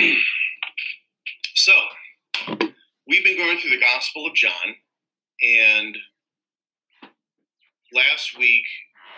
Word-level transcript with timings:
Hmm. 0.00 0.14
so, 1.56 1.72
we've 3.08 3.24
been 3.24 3.36
going 3.36 3.58
through 3.58 3.70
the 3.70 3.80
Gospel 3.80 4.28
of 4.28 4.34
John, 4.34 4.76
and 5.42 5.98
last 7.92 8.38
week 8.38 8.64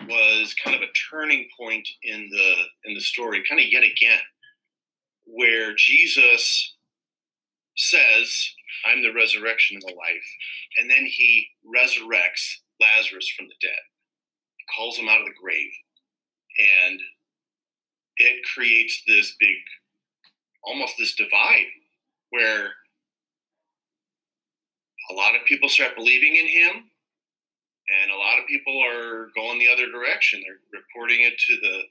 was 0.07 0.55
kind 0.55 0.75
of 0.75 0.81
a 0.81 0.91
turning 1.11 1.47
point 1.55 1.87
in 2.01 2.27
the 2.31 2.55
in 2.85 2.95
the 2.95 3.01
story, 3.01 3.43
kind 3.47 3.61
of 3.61 3.67
yet 3.67 3.83
again, 3.83 4.23
where 5.25 5.75
Jesus 5.75 6.73
says, 7.77 8.55
"I'm 8.83 9.03
the 9.03 9.13
resurrection 9.13 9.77
and 9.77 9.83
the 9.83 9.95
life," 9.95 10.35
and 10.79 10.89
then 10.89 11.05
he 11.05 11.47
resurrects 11.63 12.55
Lazarus 12.79 13.29
from 13.29 13.47
the 13.47 13.55
dead, 13.61 13.81
calls 14.75 14.97
him 14.97 15.09
out 15.09 15.21
of 15.21 15.27
the 15.27 15.39
grave, 15.39 15.71
and 16.57 16.99
it 18.17 18.43
creates 18.45 19.03
this 19.05 19.35
big, 19.39 19.57
almost 20.63 20.93
this 20.97 21.15
divide 21.15 21.65
where 22.29 22.69
a 25.09 25.13
lot 25.13 25.35
of 25.35 25.45
people 25.45 25.67
start 25.67 25.95
believing 25.95 26.35
in 26.35 26.47
him 26.47 26.83
and 27.91 28.11
a 28.11 28.17
lot 28.17 28.39
of 28.39 28.47
people 28.47 28.81
are 28.83 29.29
going 29.35 29.59
the 29.59 29.67
other 29.67 29.91
direction. 29.91 30.41
They're 30.41 30.81
reporting 30.81 31.21
it 31.21 31.33
to 31.47 31.55
the 31.61 31.81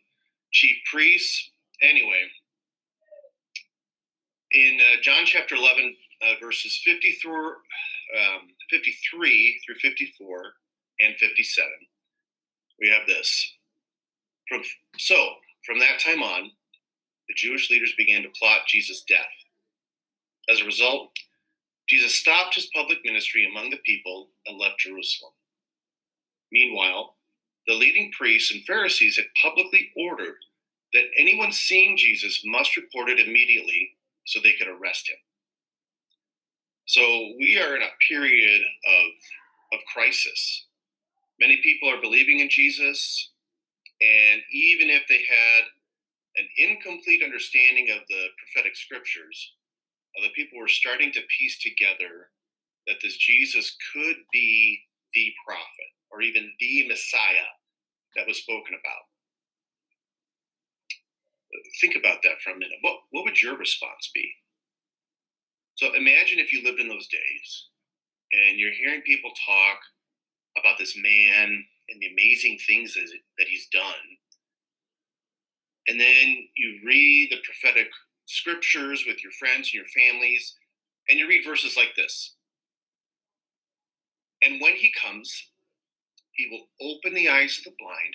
chief 0.53 0.77
priests. 0.91 1.51
Anyway, 1.83 2.25
in 4.53 4.79
uh, 4.81 5.03
John 5.03 5.25
chapter 5.25 5.55
11, 5.55 5.95
uh, 6.23 6.35
verses 6.41 6.81
54, 6.85 7.39
um, 7.39 8.49
53 8.71 9.61
through 9.65 9.77
54 9.77 10.43
and 11.01 11.17
57, 11.17 11.69
we 12.81 12.89
have 12.89 13.07
this. 13.07 13.57
From, 14.49 14.63
so, 14.99 15.15
from 15.65 15.79
that 15.79 16.01
time 16.01 16.23
on, 16.23 16.51
the 17.31 17.35
Jewish 17.37 17.71
leaders 17.71 17.95
began 17.97 18.23
to 18.23 18.29
plot 18.37 18.63
Jesus' 18.67 19.05
death. 19.07 19.21
As 20.51 20.61
a 20.61 20.65
result, 20.65 21.13
Jesus 21.89 22.13
stopped 22.13 22.57
his 22.57 22.69
public 22.75 22.99
ministry 23.05 23.49
among 23.49 23.71
the 23.71 23.77
people 23.87 24.31
and 24.47 24.59
left 24.59 24.81
Jerusalem. 24.81 25.31
Meanwhile, 26.51 27.15
the 27.69 27.75
leading 27.75 28.11
priests 28.11 28.53
and 28.53 28.65
Pharisees 28.65 29.17
had 29.17 29.27
publicly 29.41 29.91
ordered 29.97 30.39
that 30.93 31.05
anyone 31.17 31.53
seeing 31.53 31.97
Jesus 31.97 32.43
must 32.45 32.77
report 32.77 33.09
it 33.09 33.21
immediately 33.21 33.91
so 34.27 34.41
they 34.41 34.55
could 34.55 34.67
arrest 34.67 35.09
him. 35.09 35.19
So 36.87 37.01
we 37.39 37.61
are 37.63 37.77
in 37.77 37.83
a 37.83 38.09
period 38.09 38.61
of, 38.61 39.79
of 39.79 39.85
crisis. 39.95 40.67
Many 41.39 41.61
people 41.63 41.89
are 41.89 42.01
believing 42.01 42.41
in 42.41 42.49
Jesus, 42.51 43.31
and 44.01 44.43
even 44.51 44.91
if 44.91 45.07
they 45.09 45.19
had 45.19 45.65
an 46.37 46.47
incomplete 46.57 47.23
understanding 47.23 47.91
of 47.91 48.03
the 48.09 48.23
prophetic 48.39 48.77
scriptures, 48.77 49.55
uh, 50.19 50.23
the 50.23 50.35
people 50.35 50.59
were 50.59 50.69
starting 50.69 51.13
to 51.13 51.33
piece 51.39 51.59
together 51.59 52.31
that 52.87 52.97
this 53.03 53.17
Jesus 53.17 53.77
could 53.93 54.17
be 54.33 54.81
the 55.15 55.33
prophet 55.47 55.91
or 56.11 56.23
even 56.23 56.51
the 56.61 56.89
Messiah 56.89 57.51
that 58.17 58.27
was 58.27 58.39
spoken 58.39 58.75
about. 58.75 59.05
Think 61.81 61.97
about 61.97 62.23
that 62.23 62.41
for 62.43 62.51
a 62.51 62.59
minute. 62.59 62.79
What, 62.81 62.99
what 63.11 63.25
would 63.25 63.43
your 63.43 63.57
response 63.57 64.11
be? 64.15 64.31
So 65.75 65.95
imagine 65.95 66.39
if 66.39 66.53
you 66.53 66.63
lived 66.63 66.81
in 66.81 66.89
those 66.89 67.09
days 67.09 67.67
and 68.33 68.59
you're 68.59 68.73
hearing 68.73 69.03
people 69.03 69.31
talk 69.47 69.79
about 70.59 70.79
this 70.79 70.97
man 70.97 71.65
and 71.89 72.01
the 72.01 72.13
amazing 72.13 72.59
things 72.67 72.95
that 72.95 73.49
he's 73.49 73.69
done. 73.73 74.07
And 75.89 76.01
then 76.01 76.49
you 76.57 76.81
read 76.87 77.29
the 77.31 77.39
prophetic 77.45 77.89
scriptures 78.27 79.05
with 79.07 79.23
your 79.23 79.33
friends 79.33 79.71
and 79.73 79.75
your 79.75 79.87
families, 79.87 80.55
and 81.09 81.19
you 81.19 81.27
read 81.27 81.45
verses 81.45 81.77
like 81.77 81.95
this. 81.97 82.35
And 84.43 84.61
when 84.61 84.75
he 84.75 84.93
comes, 84.93 85.49
he 86.33 86.49
will 86.51 86.67
open 86.89 87.15
the 87.15 87.29
eyes 87.29 87.59
of 87.59 87.65
the 87.65 87.77
blind 87.79 88.15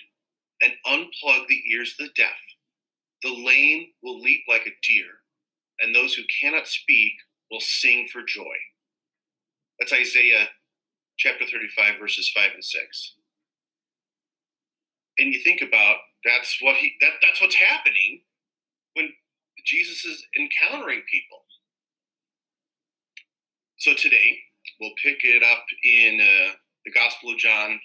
and 0.62 0.72
unplug 0.86 1.46
the 1.48 1.62
ears 1.72 1.94
of 1.98 2.06
the 2.06 2.12
deaf. 2.16 2.36
The 3.22 3.30
lame 3.30 3.88
will 4.02 4.20
leap 4.20 4.42
like 4.48 4.66
a 4.66 4.86
deer, 4.86 5.06
and 5.80 5.94
those 5.94 6.14
who 6.14 6.22
cannot 6.40 6.66
speak 6.66 7.12
will 7.50 7.60
sing 7.60 8.08
for 8.12 8.22
joy. 8.26 8.54
That's 9.78 9.92
Isaiah 9.92 10.48
chapter 11.18 11.44
35, 11.44 11.98
verses 12.00 12.30
5 12.34 12.50
and 12.54 12.64
6. 12.64 13.12
And 15.18 15.32
you 15.32 15.40
think 15.40 15.62
about 15.62 15.96
that's 16.26 16.58
what 16.60 16.76
he 16.76 16.94
that, 17.00 17.12
that's 17.22 17.40
what's 17.40 17.54
happening 17.54 18.20
when 18.94 19.08
Jesus 19.64 20.04
is 20.04 20.24
encountering 20.38 21.02
people. 21.10 21.46
So 23.78 23.94
today 23.94 24.38
we'll 24.80 24.96
pick 25.02 25.18
it 25.22 25.42
up 25.42 25.64
in 25.84 26.20
uh, 26.20 26.52
the 26.84 26.92
Gospel 26.92 27.32
of 27.32 27.38
John, 27.38 27.78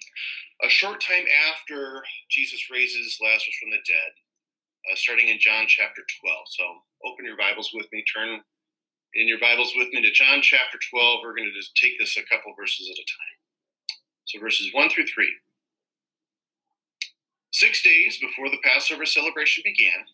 a 0.63 0.69
short 0.69 1.01
time 1.01 1.25
after 1.49 2.03
Jesus 2.29 2.69
raises 2.71 3.17
Lazarus 3.21 3.57
from 3.59 3.71
the 3.71 3.81
dead, 3.85 4.11
uh, 4.91 4.95
starting 4.95 5.29
in 5.29 5.39
John 5.39 5.65
chapter 5.67 6.01
12. 6.21 6.37
So 6.49 6.63
open 7.05 7.25
your 7.25 7.37
Bibles 7.37 7.71
with 7.73 7.87
me, 7.91 8.03
turn 8.05 8.41
in 9.13 9.27
your 9.27 9.39
Bibles 9.39 9.73
with 9.75 9.89
me 9.91 10.01
to 10.01 10.11
John 10.11 10.41
chapter 10.41 10.79
12. 10.89 11.19
We're 11.23 11.35
going 11.35 11.49
to 11.49 11.59
just 11.59 11.75
take 11.75 11.99
this 11.99 12.15
a 12.15 12.23
couple 12.31 12.53
verses 12.57 12.87
at 12.89 13.01
a 13.01 13.07
time. 13.09 13.35
So 14.25 14.39
verses 14.39 14.69
1 14.71 14.89
through 14.89 15.07
3. 15.07 15.27
Six 17.51 17.83
days 17.83 18.17
before 18.19 18.49
the 18.49 18.61
Passover 18.63 19.05
celebration 19.05 19.63
began, 19.65 20.05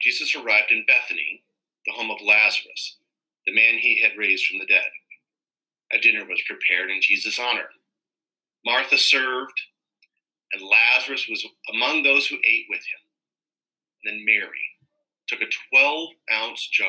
Jesus 0.00 0.34
arrived 0.34 0.70
in 0.70 0.84
Bethany, 0.86 1.42
the 1.86 1.92
home 1.92 2.10
of 2.10 2.20
Lazarus, 2.22 2.96
the 3.46 3.54
man 3.54 3.78
he 3.78 4.00
had 4.02 4.18
raised 4.18 4.46
from 4.46 4.58
the 4.58 4.66
dead. 4.66 4.90
A 5.92 5.98
dinner 5.98 6.24
was 6.24 6.42
prepared 6.46 6.90
in 6.90 7.00
Jesus' 7.00 7.38
honor. 7.38 7.68
Martha 8.64 8.98
served, 8.98 9.60
and 10.52 10.62
Lazarus 10.62 11.26
was 11.28 11.46
among 11.74 12.02
those 12.02 12.26
who 12.26 12.36
ate 12.36 12.66
with 12.68 12.80
him. 12.80 13.02
And 14.04 14.14
then 14.14 14.24
Mary 14.24 14.76
took 15.28 15.40
a 15.40 15.52
12 15.70 16.10
ounce 16.32 16.68
jar 16.68 16.88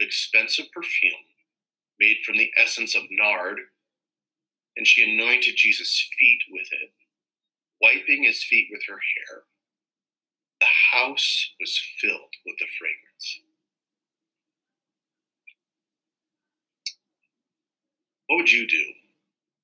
of 0.00 0.06
expensive 0.06 0.66
perfume 0.72 1.12
made 1.98 2.18
from 2.24 2.36
the 2.36 2.50
essence 2.56 2.94
of 2.94 3.02
nard, 3.10 3.58
and 4.76 4.86
she 4.86 5.02
anointed 5.02 5.54
Jesus' 5.56 6.08
feet 6.18 6.40
with 6.50 6.68
it, 6.72 6.92
wiping 7.82 8.24
his 8.24 8.42
feet 8.44 8.68
with 8.70 8.82
her 8.88 8.94
hair. 8.94 9.42
The 10.60 10.66
house 10.92 11.50
was 11.60 11.80
filled 12.00 12.34
with 12.46 12.56
the 12.58 12.66
fragrance. 12.78 13.40
What 18.26 18.36
would 18.36 18.52
you 18.52 18.66
do 18.66 18.84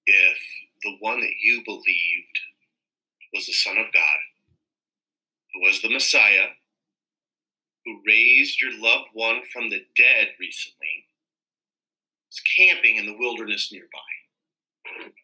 if 0.07 0.39
the 0.83 0.97
one 1.01 1.21
that 1.21 1.35
you 1.43 1.63
believed 1.65 2.39
was 3.33 3.47
the 3.47 3.53
Son 3.53 3.79
of 3.79 3.93
God, 3.93 4.19
who 5.55 5.61
was 5.63 5.81
the 5.81 5.91
Messiah, 5.91 6.49
who 7.85 8.03
raised 8.07 8.61
your 8.61 8.73
loved 8.79 9.09
one 9.15 9.43
from 9.53 9.71
the 9.71 9.85
dead 9.97 10.29
recently, 10.39 11.07
was 12.29 12.41
camping 12.57 12.97
in 12.97 13.07
the 13.07 13.17
wilderness 13.19 13.73
nearby? 13.73 15.19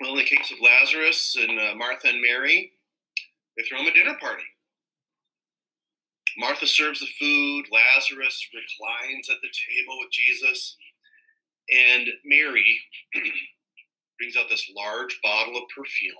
Well, 0.00 0.10
in 0.10 0.18
the 0.18 0.24
case 0.24 0.50
of 0.50 0.58
Lazarus 0.60 1.36
and 1.40 1.58
uh, 1.58 1.74
Martha 1.74 2.08
and 2.08 2.20
Mary, 2.20 2.72
they 3.56 3.62
throw 3.62 3.80
him 3.80 3.86
a 3.86 3.94
dinner 3.94 4.16
party. 4.20 4.42
Martha 6.36 6.66
serves 6.66 7.00
the 7.00 7.06
food, 7.18 7.64
Lazarus 7.72 8.46
reclines 8.52 9.30
at 9.30 9.38
the 9.40 9.48
table 9.48 9.98
with 9.98 10.12
Jesus, 10.12 10.76
and 11.70 12.08
Mary 12.26 12.78
brings 14.18 14.36
out 14.36 14.50
this 14.50 14.70
large 14.76 15.18
bottle 15.22 15.56
of 15.56 15.62
perfume. 15.74 16.14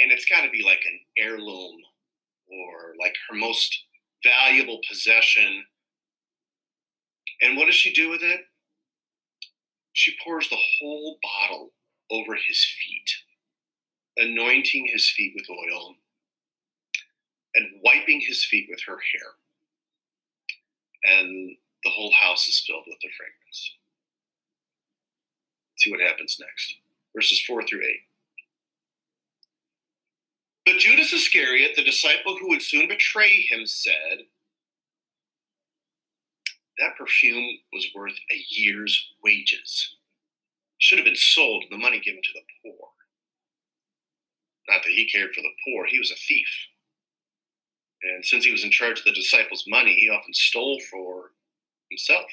And 0.00 0.10
it's 0.10 0.26
got 0.26 0.42
to 0.42 0.50
be 0.50 0.64
like 0.64 0.82
an 0.84 0.98
heirloom 1.16 1.76
or 2.48 2.94
like 2.98 3.14
her 3.30 3.36
most 3.36 3.84
valuable 4.24 4.80
possession. 4.88 5.64
And 7.40 7.56
what 7.56 7.66
does 7.66 7.76
she 7.76 7.92
do 7.92 8.10
with 8.10 8.22
it? 8.22 8.40
She 9.92 10.16
pours 10.24 10.50
the 10.50 10.58
whole 10.80 11.18
bottle 11.22 11.70
over 12.10 12.34
his 12.34 12.64
feet, 12.64 13.10
anointing 14.16 14.86
his 14.92 15.10
feet 15.10 15.32
with 15.34 15.46
oil 15.50 15.96
and 17.54 17.80
wiping 17.82 18.20
his 18.20 18.44
feet 18.44 18.66
with 18.70 18.80
her 18.86 18.98
hair. 18.98 19.32
And 21.18 21.56
the 21.84 21.90
whole 21.90 22.12
house 22.12 22.46
is 22.46 22.62
filled 22.66 22.84
with 22.86 22.98
the 23.00 23.08
fragrance. 23.16 23.72
see 25.76 25.90
what 25.90 26.00
happens 26.00 26.36
next. 26.40 26.76
Verses 27.14 27.42
4 27.46 27.64
through 27.66 27.82
8. 27.82 27.88
But 30.66 30.78
Judas 30.78 31.12
Iscariot, 31.12 31.72
the 31.76 31.84
disciple 31.84 32.36
who 32.38 32.48
would 32.48 32.62
soon 32.62 32.88
betray 32.88 33.46
him, 33.48 33.66
said, 33.66 34.26
That 36.78 36.96
perfume 36.98 37.58
was 37.72 37.86
worth 37.94 38.18
a 38.30 38.44
year's 38.48 39.12
wages 39.22 39.96
should 40.78 40.98
have 40.98 41.04
been 41.04 41.16
sold 41.16 41.64
and 41.64 41.72
the 41.72 41.82
money 41.82 42.00
given 42.00 42.20
to 42.22 42.32
the 42.34 42.40
poor. 42.62 42.88
Not 44.68 44.82
that 44.82 44.92
he 44.92 45.08
cared 45.08 45.32
for 45.34 45.42
the 45.42 45.54
poor, 45.64 45.86
he 45.86 45.98
was 45.98 46.10
a 46.10 46.16
thief. 46.16 46.48
And 48.02 48.24
since 48.24 48.44
he 48.44 48.52
was 48.52 48.64
in 48.64 48.70
charge 48.70 48.98
of 48.98 49.04
the 49.04 49.12
disciples' 49.12 49.64
money, 49.66 49.94
he 49.94 50.10
often 50.10 50.34
stole 50.34 50.80
for 50.90 51.30
himself. 51.90 52.30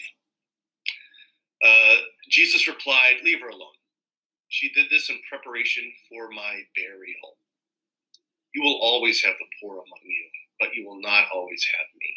Uh, 1.64 1.96
Jesus 2.30 2.68
replied, 2.68 3.18
Leave 3.24 3.42
her 3.42 3.50
alone. 3.50 3.78
She 4.50 4.70
did 4.74 4.88
this 4.92 5.10
in 5.10 5.18
preparation 5.30 5.84
for 6.10 6.30
my 6.30 6.62
burial. 6.76 7.38
You 8.54 8.62
will 8.64 8.80
always 8.82 9.24
have 9.24 9.34
the 9.40 9.46
poor 9.62 9.76
among 9.76 10.04
you, 10.04 10.26
but 10.60 10.76
you 10.76 10.86
will 10.88 11.02
not 11.02 11.26
always 11.34 11.66
have 11.78 11.88
me. 12.00 12.16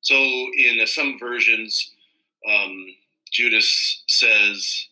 So, 0.00 0.14
in 0.16 0.86
some 0.86 1.18
versions, 1.18 1.92
um, 2.48 2.86
Judas 3.32 4.02
says 4.08 4.88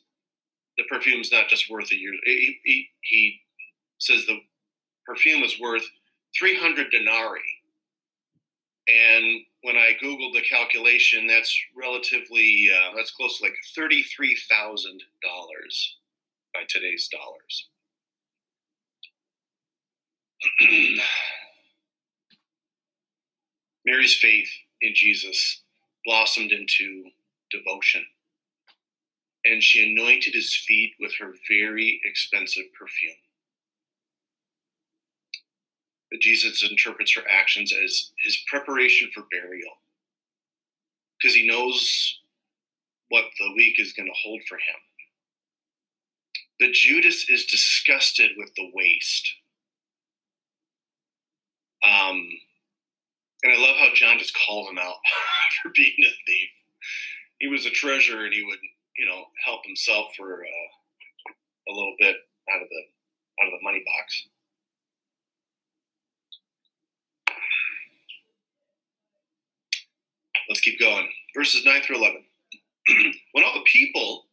the 0.77 0.85
perfume's 0.89 1.33
not 1.33 1.49
just 1.49 1.71
worth 1.71 1.91
a 1.93 1.97
year. 1.97 2.13
He, 2.25 2.59
he, 2.65 2.89
he 3.03 3.41
says 3.99 4.27
the 4.27 4.39
perfume 5.07 5.43
is 5.43 5.61
worth 5.61 5.85
300 6.39 6.91
denarii. 6.91 7.43
And 8.89 9.43
when 9.63 9.77
I 9.77 9.93
Googled 10.03 10.33
the 10.35 10.43
calculation, 10.49 11.27
that's 11.27 11.55
relatively, 11.77 12.71
uh, 12.75 12.95
that's 12.97 13.11
close 13.11 13.39
to 13.39 13.45
like 13.45 13.57
$33,000 13.79 14.39
by 16.55 16.61
today's 16.69 17.09
dollars. 17.09 17.69
Mary's 23.87 24.17
faith 24.17 24.51
in 24.81 24.93
Jesus 24.95 25.63
blossomed 26.05 26.53
into 26.53 27.05
devotion, 27.51 28.05
and 29.45 29.63
she 29.63 29.93
anointed 29.93 30.35
his 30.35 30.55
feet 30.55 30.95
with 31.01 31.13
her 31.19 31.33
very 31.49 32.01
expensive 32.05 32.65
perfume. 32.79 33.17
But 36.11 36.21
Jesus 36.21 36.67
interprets 36.69 37.15
her 37.15 37.23
actions 37.31 37.73
as 37.73 38.11
his 38.25 38.43
preparation 38.49 39.11
for 39.15 39.25
burial 39.31 39.73
because 41.19 41.35
he 41.35 41.47
knows 41.47 42.21
what 43.09 43.25
the 43.39 43.53
week 43.57 43.79
is 43.79 43.93
going 43.93 44.07
to 44.07 44.15
hold 44.23 44.41
for 44.49 44.57
him. 44.57 44.81
But 46.61 46.73
Judas 46.73 47.29
is 47.29 47.47
disgusted 47.47 48.33
with 48.37 48.55
the 48.57 48.71
waste. 48.75 49.29
Um, 51.85 52.29
and 53.43 53.53
I 53.53 53.57
love 53.57 53.77
how 53.77 53.95
John 53.95 54.19
just 54.19 54.37
calls 54.47 54.69
him 54.69 54.79
out 54.79 54.97
for 55.63 55.71
being 55.75 55.95
a 56.01 56.11
thief. 56.27 56.51
He 57.39 57.47
was 57.47 57.67
a 57.67 57.71
treasurer, 57.71 58.25
and 58.25 58.35
he 58.35 58.43
would, 58.45 58.59
you 58.99 59.07
know, 59.07 59.25
help 59.45 59.61
himself 59.65 60.09
for 60.17 60.43
uh, 60.45 60.69
a 61.69 61.73
little 61.73 61.95
bit 61.99 62.17
out 62.53 62.63
of 62.63 62.69
the 62.69 62.83
out 63.41 63.53
of 63.53 63.59
the 63.59 63.65
money 63.65 63.83
box. 63.87 64.27
Let's 70.49 70.61
keep 70.61 70.81
going. 70.81 71.09
Verses 71.37 71.65
9 71.65 71.83
through 71.83 71.99
11. 71.99 72.25
when 73.33 73.45
all 73.45 73.55
the 73.55 73.61
people 73.67 74.25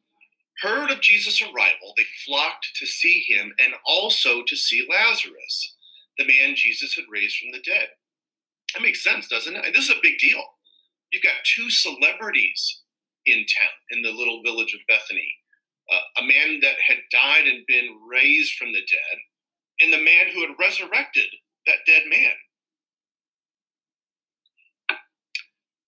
heard 0.62 0.90
of 0.90 1.02
Jesus' 1.02 1.42
arrival, 1.42 1.94
they 1.98 2.06
flocked 2.26 2.70
to 2.80 2.86
see 2.86 3.26
him 3.28 3.54
and 3.60 3.74
also 3.86 4.42
to 4.48 4.56
see 4.56 4.88
Lazarus, 4.90 5.76
the 6.18 6.26
man 6.26 6.56
Jesus 6.56 6.96
had 6.96 7.04
raised 7.12 7.38
from 7.38 7.52
the 7.52 7.62
dead. 7.70 7.90
That 8.74 8.82
makes 8.82 9.04
sense, 9.04 9.28
doesn't 9.28 9.56
it? 9.56 9.66
And 9.66 9.76
this 9.76 9.90
is 9.90 9.92
a 9.92 10.02
big 10.02 10.18
deal. 10.18 10.42
You've 11.12 11.22
got 11.22 11.34
two 11.44 11.70
celebrities 11.70 12.82
in 13.26 13.40
town, 13.40 13.76
in 13.92 14.02
the 14.02 14.12
little 14.12 14.42
village 14.44 14.74
of 14.74 14.82
Bethany 14.88 15.36
uh, 15.92 16.22
a 16.22 16.24
man 16.24 16.60
that 16.62 16.76
had 16.86 16.98
died 17.12 17.46
and 17.46 17.66
been 17.68 17.98
raised 18.10 18.54
from 18.54 18.72
the 18.72 18.82
dead, 18.82 19.18
and 19.82 19.94
the 19.94 20.04
man 20.04 20.28
who 20.34 20.42
had 20.42 20.56
resurrected 20.60 21.28
that 21.68 21.86
dead 21.86 22.04
man. 22.10 22.34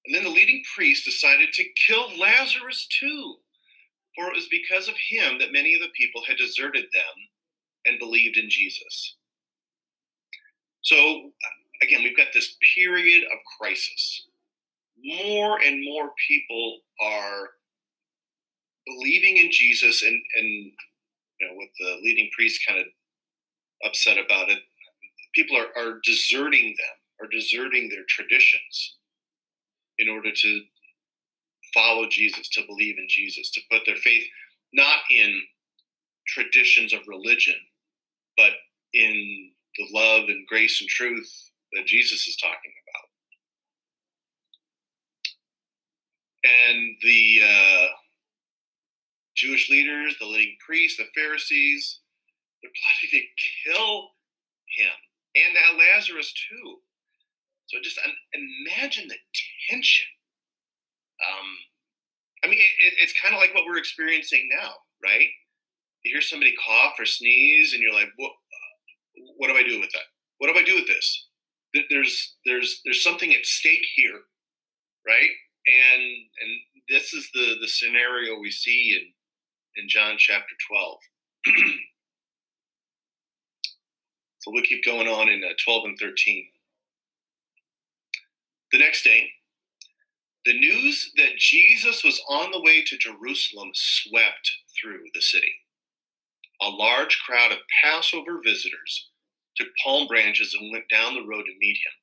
And 0.05 0.15
then 0.15 0.23
the 0.23 0.29
leading 0.29 0.63
priest 0.75 1.03
decided 1.03 1.51
to 1.53 1.65
kill 1.87 2.17
Lazarus 2.17 2.87
too, 2.99 3.35
for 4.15 4.27
it 4.27 4.35
was 4.35 4.47
because 4.49 4.87
of 4.87 4.95
him 5.09 5.37
that 5.39 5.51
many 5.51 5.73
of 5.73 5.81
the 5.81 5.91
people 5.97 6.21
had 6.25 6.37
deserted 6.37 6.85
them 6.93 7.03
and 7.85 7.99
believed 7.99 8.37
in 8.37 8.49
Jesus. 8.49 9.15
So, 10.81 11.31
again, 11.81 12.03
we've 12.03 12.15
got 12.15 12.27
this 12.33 12.55
period 12.75 13.23
of 13.23 13.39
crisis. 13.59 14.27
More 15.03 15.59
and 15.61 15.83
more 15.83 16.11
people 16.27 16.79
are 17.01 17.49
believing 18.85 19.37
in 19.37 19.51
Jesus, 19.51 20.03
and, 20.03 20.21
and 20.37 20.45
you 21.39 21.47
know, 21.47 21.53
with 21.55 21.69
the 21.79 21.99
leading 22.01 22.29
priest 22.35 22.61
kind 22.67 22.79
of 22.79 22.87
upset 23.85 24.17
about 24.17 24.49
it, 24.49 24.59
people 25.35 25.57
are, 25.57 25.67
are 25.77 25.99
deserting 26.03 26.75
them, 26.77 27.25
are 27.25 27.29
deserting 27.29 27.89
their 27.89 28.05
traditions 28.09 28.95
in 29.99 30.09
order 30.09 30.31
to 30.31 30.61
follow 31.73 32.07
Jesus, 32.09 32.49
to 32.49 32.65
believe 32.67 32.97
in 32.97 33.07
Jesus, 33.09 33.51
to 33.51 33.61
put 33.71 33.81
their 33.85 33.97
faith 33.97 34.23
not 34.73 34.99
in 35.11 35.41
traditions 36.27 36.93
of 36.93 37.01
religion, 37.07 37.55
but 38.37 38.51
in 38.93 39.51
the 39.77 39.87
love 39.93 40.25
and 40.29 40.45
grace 40.47 40.81
and 40.81 40.89
truth 40.89 41.31
that 41.73 41.85
Jesus 41.85 42.27
is 42.27 42.37
talking 42.37 42.73
about. 42.83 43.06
And 46.47 46.95
the 47.01 47.41
uh, 47.43 47.87
Jewish 49.35 49.69
leaders, 49.69 50.15
the 50.19 50.25
leading 50.25 50.55
priests, 50.65 50.97
the 50.97 51.05
Pharisees, 51.15 51.99
they're 52.61 52.71
plotting 52.71 53.19
to 53.19 53.71
kill 53.71 54.09
him 54.77 54.93
and 55.37 55.53
now 55.53 55.77
Lazarus 55.77 56.33
too. 56.33 56.77
So 57.67 57.77
just 57.83 57.99
imagine 58.33 59.07
the 59.07 59.17
tension. 59.69 60.05
Um, 61.21 61.47
I 62.43 62.47
mean, 62.47 62.59
it, 62.59 62.93
it's 62.99 63.19
kind 63.19 63.35
of 63.35 63.41
like 63.41 63.53
what 63.53 63.65
we're 63.65 63.77
experiencing 63.77 64.47
now, 64.61 64.71
right? 65.03 65.27
You 66.03 66.13
hear 66.13 66.21
somebody 66.21 66.53
cough 66.65 66.93
or 66.99 67.05
sneeze, 67.05 67.73
and 67.73 67.81
you're 67.81 67.93
like, 67.93 68.09
"What? 68.15 68.31
What 69.37 69.47
do 69.47 69.55
I 69.55 69.63
do 69.63 69.79
with 69.79 69.91
that? 69.91 70.07
What 70.37 70.47
do 70.53 70.57
I 70.57 70.63
do 70.63 70.75
with 70.75 70.87
this?" 70.87 71.27
There's 71.89 72.37
there's 72.45 72.81
there's 72.85 73.03
something 73.03 73.33
at 73.33 73.45
stake 73.45 73.85
here, 73.95 74.21
right? 75.05 75.29
And 75.67 76.01
and 76.01 76.51
this 76.89 77.13
is 77.13 77.29
the 77.33 77.55
the 77.59 77.67
scenario 77.67 78.39
we 78.39 78.51
see 78.51 78.97
in 78.99 79.83
in 79.83 79.89
John 79.89 80.15
chapter 80.17 80.55
twelve. 80.67 80.99
so 84.39 84.51
we'll 84.51 84.63
keep 84.63 84.85
going 84.85 85.07
on 85.07 85.29
in 85.29 85.43
uh, 85.43 85.53
twelve 85.63 85.85
and 85.85 85.97
thirteen. 85.99 86.47
The 88.71 88.79
next 88.79 89.03
day, 89.03 89.29
the 90.45 90.57
news 90.57 91.11
that 91.17 91.37
Jesus 91.37 92.03
was 92.03 92.21
on 92.29 92.51
the 92.51 92.61
way 92.61 92.83
to 92.83 92.97
Jerusalem 92.97 93.71
swept 93.73 94.51
through 94.79 95.03
the 95.13 95.21
city. 95.21 95.51
A 96.61 96.69
large 96.69 97.19
crowd 97.25 97.51
of 97.51 97.59
Passover 97.83 98.39
visitors 98.43 99.09
took 99.57 99.67
palm 99.83 100.07
branches 100.07 100.55
and 100.57 100.71
went 100.71 100.89
down 100.89 101.15
the 101.15 101.27
road 101.27 101.43
to 101.43 101.59
meet 101.59 101.77
him. 101.77 101.93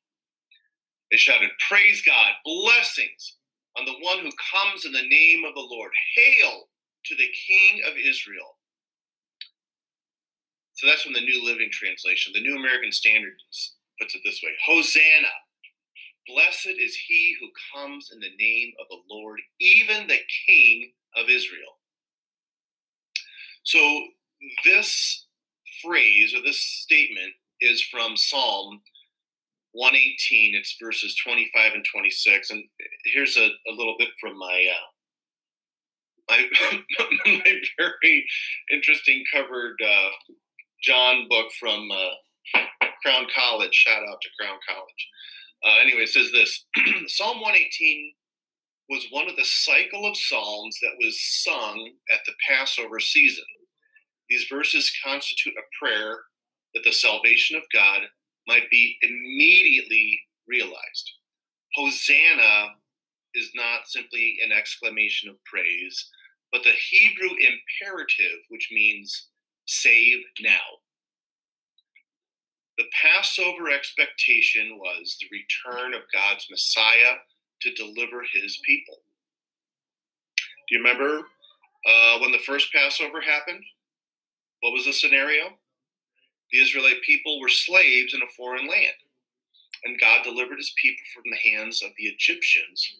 They 1.10 1.16
shouted, 1.16 1.50
Praise 1.68 2.02
God, 2.02 2.32
blessings 2.44 3.36
on 3.78 3.84
the 3.84 3.98
one 4.00 4.18
who 4.18 4.30
comes 4.52 4.84
in 4.84 4.92
the 4.92 5.08
name 5.08 5.44
of 5.44 5.54
the 5.54 5.60
Lord. 5.60 5.90
Hail 6.16 6.68
to 7.06 7.16
the 7.16 7.28
King 7.46 7.82
of 7.86 7.94
Israel. 7.96 8.58
So 10.74 10.86
that's 10.86 11.02
from 11.02 11.12
the 11.12 11.20
New 11.20 11.44
Living 11.44 11.70
Translation. 11.70 12.32
The 12.34 12.42
New 12.42 12.56
American 12.56 12.92
Standard 12.92 13.34
puts 14.00 14.14
it 14.14 14.22
this 14.24 14.40
way 14.42 14.50
Hosanna 14.66 15.28
Blessed 16.26 16.76
is 16.78 16.96
he 16.96 17.36
who 17.38 17.48
comes 17.74 18.10
in 18.12 18.18
the 18.20 18.34
name 18.38 18.72
of 18.80 18.86
the 18.88 19.14
Lord, 19.14 19.40
even 19.60 20.06
the 20.06 20.20
King 20.46 20.92
of 21.16 21.28
Israel. 21.28 21.78
So, 23.62 23.78
this 24.64 25.26
phrase 25.82 26.34
or 26.34 26.42
this 26.42 26.60
statement 26.60 27.32
is 27.60 27.82
from 27.82 28.16
Psalm 28.16 28.80
118. 29.74 30.54
It's 30.54 30.76
verses 30.82 31.16
25 31.22 31.74
and 31.74 31.84
26. 31.92 32.50
And 32.50 32.64
here's 33.12 33.36
a, 33.36 33.46
a 33.46 33.72
little 33.76 33.96
bit 33.98 34.08
from 34.20 34.38
my. 34.38 34.66
Uh, 34.72 34.86
my, 36.26 36.42
my 37.26 37.60
very 37.76 38.26
interesting 38.72 39.22
covered 39.32 39.76
uh, 39.84 40.08
John 40.82 41.26
book 41.28 41.48
from 41.60 41.90
uh, 41.90 42.60
Crown 43.02 43.26
College. 43.34 43.74
Shout 43.74 44.02
out 44.02 44.18
to 44.22 44.28
Crown 44.40 44.58
College. 44.66 45.08
Uh, 45.64 45.80
anyway, 45.82 46.02
it 46.02 46.08
says 46.08 46.30
this 46.32 46.64
Psalm 47.08 47.40
118 47.40 48.12
was 48.88 49.06
one 49.10 49.28
of 49.28 49.36
the 49.36 49.44
cycle 49.44 50.06
of 50.06 50.16
psalms 50.16 50.78
that 50.82 50.96
was 51.02 51.18
sung 51.42 51.90
at 52.12 52.20
the 52.26 52.32
Passover 52.48 53.00
season. 53.00 53.44
These 54.28 54.46
verses 54.50 54.92
constitute 55.04 55.54
a 55.58 55.84
prayer 55.84 56.18
that 56.74 56.84
the 56.84 56.92
salvation 56.92 57.56
of 57.56 57.62
God 57.72 58.02
might 58.46 58.70
be 58.70 58.96
immediately 59.02 60.20
realized. 60.46 61.10
Hosanna 61.74 62.74
is 63.34 63.50
not 63.54 63.86
simply 63.86 64.38
an 64.44 64.52
exclamation 64.52 65.28
of 65.28 65.42
praise, 65.44 66.10
but 66.52 66.62
the 66.62 66.70
Hebrew 66.70 67.30
imperative, 67.30 68.40
which 68.48 68.68
means 68.72 69.28
save 69.66 70.20
now. 70.40 70.78
The 72.78 72.84
Passover 73.02 73.70
expectation 73.70 74.78
was 74.78 75.16
the 75.20 75.28
return 75.30 75.94
of 75.94 76.02
God's 76.12 76.46
Messiah 76.50 77.16
to 77.62 77.74
deliver 77.74 78.22
his 78.32 78.60
people. 78.64 78.96
Do 80.68 80.76
you 80.76 80.82
remember 80.82 81.26
uh, 81.86 82.18
when 82.18 82.32
the 82.32 82.38
first 82.38 82.72
Passover 82.72 83.20
happened? 83.20 83.62
What 84.60 84.72
was 84.72 84.86
the 84.86 84.92
scenario? 84.92 85.58
The 86.54 86.62
Israelite 86.62 87.02
people 87.02 87.40
were 87.40 87.48
slaves 87.48 88.14
in 88.14 88.22
a 88.22 88.32
foreign 88.36 88.68
land, 88.68 88.94
and 89.84 89.98
God 89.98 90.22
delivered 90.22 90.58
his 90.58 90.72
people 90.80 91.02
from 91.12 91.24
the 91.28 91.50
hands 91.50 91.82
of 91.82 91.90
the 91.98 92.04
Egyptians 92.04 92.94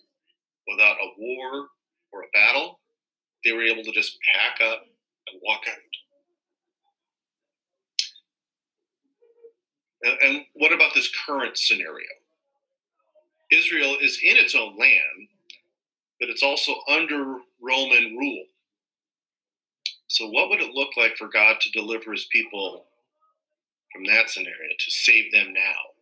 without 0.66 0.96
a 0.96 1.12
war 1.16 1.68
or 2.12 2.22
a 2.22 2.32
battle. 2.34 2.80
They 3.44 3.52
were 3.52 3.62
able 3.62 3.84
to 3.84 3.92
just 3.92 4.18
pack 4.34 4.60
up 4.60 4.86
and 5.28 5.40
walk 5.40 5.60
out. 5.68 5.76
And 10.24 10.46
what 10.54 10.72
about 10.72 10.92
this 10.92 11.12
current 11.24 11.56
scenario? 11.56 12.08
Israel 13.52 13.96
is 14.00 14.18
in 14.20 14.36
its 14.36 14.56
own 14.56 14.76
land, 14.76 15.28
but 16.18 16.28
it's 16.28 16.42
also 16.42 16.74
under 16.88 17.36
Roman 17.62 18.16
rule. 18.16 18.46
So, 20.08 20.28
what 20.28 20.50
would 20.50 20.60
it 20.60 20.74
look 20.74 20.96
like 20.96 21.16
for 21.16 21.28
God 21.28 21.60
to 21.60 21.70
deliver 21.70 22.10
his 22.10 22.26
people 22.32 22.86
from 23.94 24.04
that 24.06 24.28
scenario, 24.28 24.70
to 24.78 24.90
save 24.90 25.32
them 25.32 25.52
now? 25.54 25.94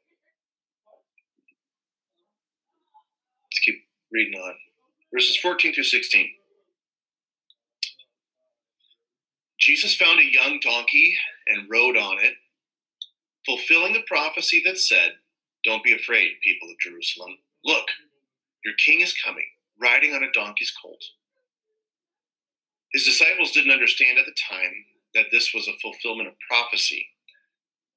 Let's 3.45 3.61
keep 3.65 3.77
reading 4.11 4.41
on. 4.41 4.55
Verses 5.13 5.37
14 5.37 5.75
through 5.75 5.85
16. 5.85 6.27
Jesus 9.61 9.95
found 9.95 10.19
a 10.19 10.33
young 10.33 10.59
donkey 10.61 11.15
and 11.47 11.69
rode 11.71 11.97
on 11.97 12.19
it, 12.19 12.35
fulfilling 13.47 13.93
the 13.93 14.03
prophecy 14.09 14.63
that 14.65 14.79
said, 14.79 15.13
Don't 15.65 15.85
be 15.85 15.95
afraid, 15.95 16.33
people 16.43 16.69
of 16.69 16.79
Jerusalem. 16.81 17.37
Look, 17.65 17.87
your 18.65 18.75
king 18.85 19.03
is 19.03 19.15
coming, 19.25 19.47
riding 19.81 20.15
on 20.15 20.25
a 20.25 20.33
donkey's 20.33 20.73
colt. 20.83 21.03
His 22.93 23.05
disciples 23.05 23.53
didn't 23.53 23.73
understand 23.73 24.19
at 24.19 24.27
the 24.27 24.35
time 24.51 24.85
that 25.15 25.27
this 25.31 25.53
was 25.55 25.69
a 25.69 25.79
fulfillment 25.81 26.29
of 26.29 26.35
prophecy. 26.49 27.07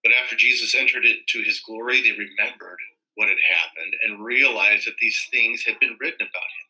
But 0.05 0.13
after 0.21 0.35
Jesus 0.35 0.75
entered 0.75 1.03
into 1.03 1.41
his 1.43 1.61
glory, 1.61 1.99
they 1.99 2.11
remembered 2.11 2.77
what 3.15 3.27
had 3.27 3.39
happened 3.49 3.95
and 4.05 4.23
realized 4.23 4.85
that 4.85 4.97
these 5.01 5.19
things 5.31 5.63
had 5.63 5.79
been 5.79 5.97
written 5.99 6.21
about 6.21 6.27
him. 6.31 6.65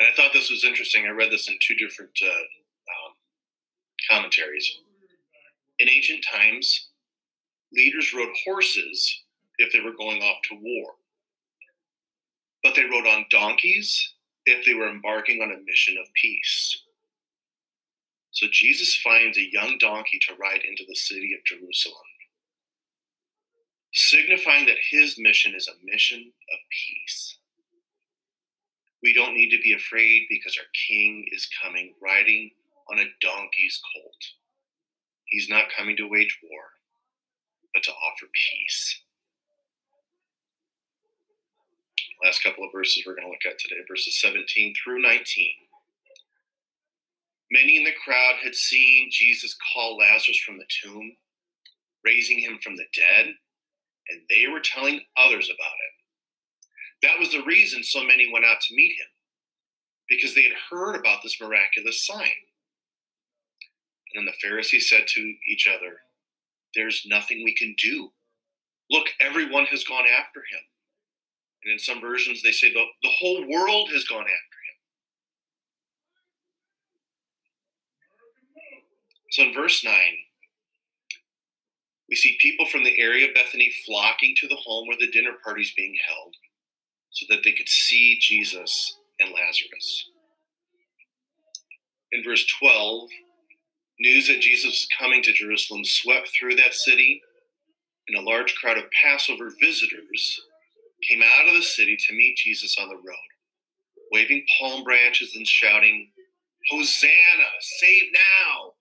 And 0.00 0.08
I 0.08 0.16
thought 0.16 0.32
this 0.32 0.50
was 0.50 0.64
interesting. 0.64 1.06
I 1.06 1.10
read 1.10 1.30
this 1.30 1.48
in 1.48 1.56
two 1.62 1.76
different 1.76 2.10
uh, 2.20 2.26
um, 2.28 3.14
commentaries. 4.10 4.68
In 5.78 5.88
ancient 5.88 6.24
times, 6.34 6.88
leaders 7.72 8.12
rode 8.12 8.34
horses 8.44 9.22
if 9.58 9.72
they 9.72 9.80
were 9.80 9.96
going 9.96 10.20
off 10.22 10.38
to 10.50 10.56
war, 10.60 10.94
but 12.64 12.74
they 12.74 12.82
rode 12.82 13.06
on 13.06 13.26
donkeys 13.30 14.14
if 14.46 14.66
they 14.66 14.74
were 14.74 14.88
embarking 14.88 15.40
on 15.40 15.52
a 15.52 15.64
mission 15.64 15.96
of 16.00 16.12
peace. 16.20 16.82
So 18.38 18.46
Jesus 18.52 18.94
finds 18.94 19.36
a 19.36 19.50
young 19.50 19.78
donkey 19.80 20.20
to 20.28 20.34
ride 20.36 20.62
into 20.62 20.84
the 20.86 20.94
city 20.94 21.34
of 21.34 21.44
Jerusalem, 21.44 22.06
signifying 23.92 24.66
that 24.66 24.76
his 24.92 25.18
mission 25.18 25.56
is 25.56 25.66
a 25.66 25.84
mission 25.84 26.20
of 26.20 26.58
peace. 26.70 27.38
We 29.02 29.12
don't 29.12 29.34
need 29.34 29.50
to 29.50 29.60
be 29.60 29.72
afraid 29.72 30.26
because 30.30 30.56
our 30.56 30.70
king 30.86 31.26
is 31.32 31.48
coming 31.60 31.94
riding 32.00 32.52
on 32.88 33.00
a 33.00 33.10
donkey's 33.20 33.80
colt. 33.92 34.22
He's 35.24 35.48
not 35.48 35.72
coming 35.76 35.96
to 35.96 36.08
wage 36.08 36.38
war, 36.40 36.62
but 37.74 37.82
to 37.82 37.90
offer 37.90 38.26
peace. 38.52 39.00
Last 42.22 42.44
couple 42.44 42.62
of 42.62 42.70
verses 42.72 43.02
we're 43.04 43.16
going 43.16 43.26
to 43.26 43.32
look 43.32 43.52
at 43.52 43.58
today, 43.58 43.82
verses 43.88 44.20
17 44.20 44.74
through 44.84 45.02
19. 45.02 45.50
Many 47.50 47.78
in 47.78 47.84
the 47.84 47.94
crowd 48.04 48.36
had 48.42 48.54
seen 48.54 49.10
Jesus 49.10 49.56
call 49.72 49.96
Lazarus 49.96 50.38
from 50.38 50.58
the 50.58 50.66
tomb, 50.82 51.16
raising 52.04 52.38
him 52.40 52.58
from 52.62 52.76
the 52.76 52.86
dead, 52.94 53.26
and 54.10 54.20
they 54.28 54.46
were 54.50 54.60
telling 54.60 55.00
others 55.16 55.48
about 55.48 55.66
it. 55.66 57.06
That 57.06 57.18
was 57.18 57.32
the 57.32 57.44
reason 57.44 57.82
so 57.82 58.02
many 58.02 58.30
went 58.32 58.44
out 58.44 58.60
to 58.60 58.74
meet 58.74 58.92
him, 58.92 59.08
because 60.08 60.34
they 60.34 60.42
had 60.42 60.52
heard 60.70 60.96
about 60.96 61.22
this 61.22 61.40
miraculous 61.40 62.06
sign. 62.06 62.44
And 64.14 64.26
then 64.26 64.26
the 64.26 64.46
Pharisees 64.48 64.88
said 64.88 65.06
to 65.06 65.34
each 65.48 65.66
other, 65.66 66.00
There's 66.74 67.06
nothing 67.06 67.44
we 67.44 67.54
can 67.54 67.74
do. 67.82 68.10
Look, 68.90 69.06
everyone 69.20 69.66
has 69.66 69.84
gone 69.84 70.06
after 70.06 70.40
him. 70.40 70.60
And 71.64 71.72
in 71.72 71.78
some 71.78 72.00
versions, 72.00 72.42
they 72.42 72.52
say 72.52 72.72
the, 72.72 72.84
the 73.02 73.10
whole 73.18 73.46
world 73.48 73.90
has 73.92 74.04
gone 74.04 74.20
after 74.20 74.26
him. 74.26 74.47
So 79.30 79.42
in 79.42 79.52
verse 79.52 79.84
9, 79.84 79.94
we 82.08 82.16
see 82.16 82.38
people 82.40 82.66
from 82.66 82.84
the 82.84 82.98
area 82.98 83.28
of 83.28 83.34
Bethany 83.34 83.70
flocking 83.84 84.34
to 84.38 84.48
the 84.48 84.56
home 84.56 84.88
where 84.88 84.96
the 84.98 85.10
dinner 85.10 85.32
party 85.44 85.62
is 85.62 85.72
being 85.76 85.94
held 86.08 86.34
so 87.10 87.26
that 87.28 87.42
they 87.44 87.52
could 87.52 87.68
see 87.68 88.18
Jesus 88.20 88.96
and 89.20 89.30
Lazarus. 89.30 90.08
In 92.12 92.24
verse 92.24 92.46
12, 92.58 93.10
news 94.00 94.28
that 94.28 94.40
Jesus 94.40 94.64
was 94.64 94.88
coming 94.98 95.22
to 95.22 95.32
Jerusalem 95.32 95.84
swept 95.84 96.30
through 96.30 96.56
that 96.56 96.72
city, 96.72 97.20
and 98.08 98.16
a 98.16 98.22
large 98.22 98.54
crowd 98.54 98.78
of 98.78 98.84
Passover 99.02 99.50
visitors 99.60 100.40
came 101.06 101.20
out 101.22 101.48
of 101.48 101.54
the 101.54 101.62
city 101.62 101.96
to 101.96 102.14
meet 102.14 102.38
Jesus 102.38 102.76
on 102.80 102.88
the 102.88 102.96
road, 102.96 103.28
waving 104.10 104.46
palm 104.58 104.84
branches 104.84 105.34
and 105.36 105.46
shouting, 105.46 106.08
Hosanna, 106.70 107.50
save 107.60 108.04
now! 108.14 108.72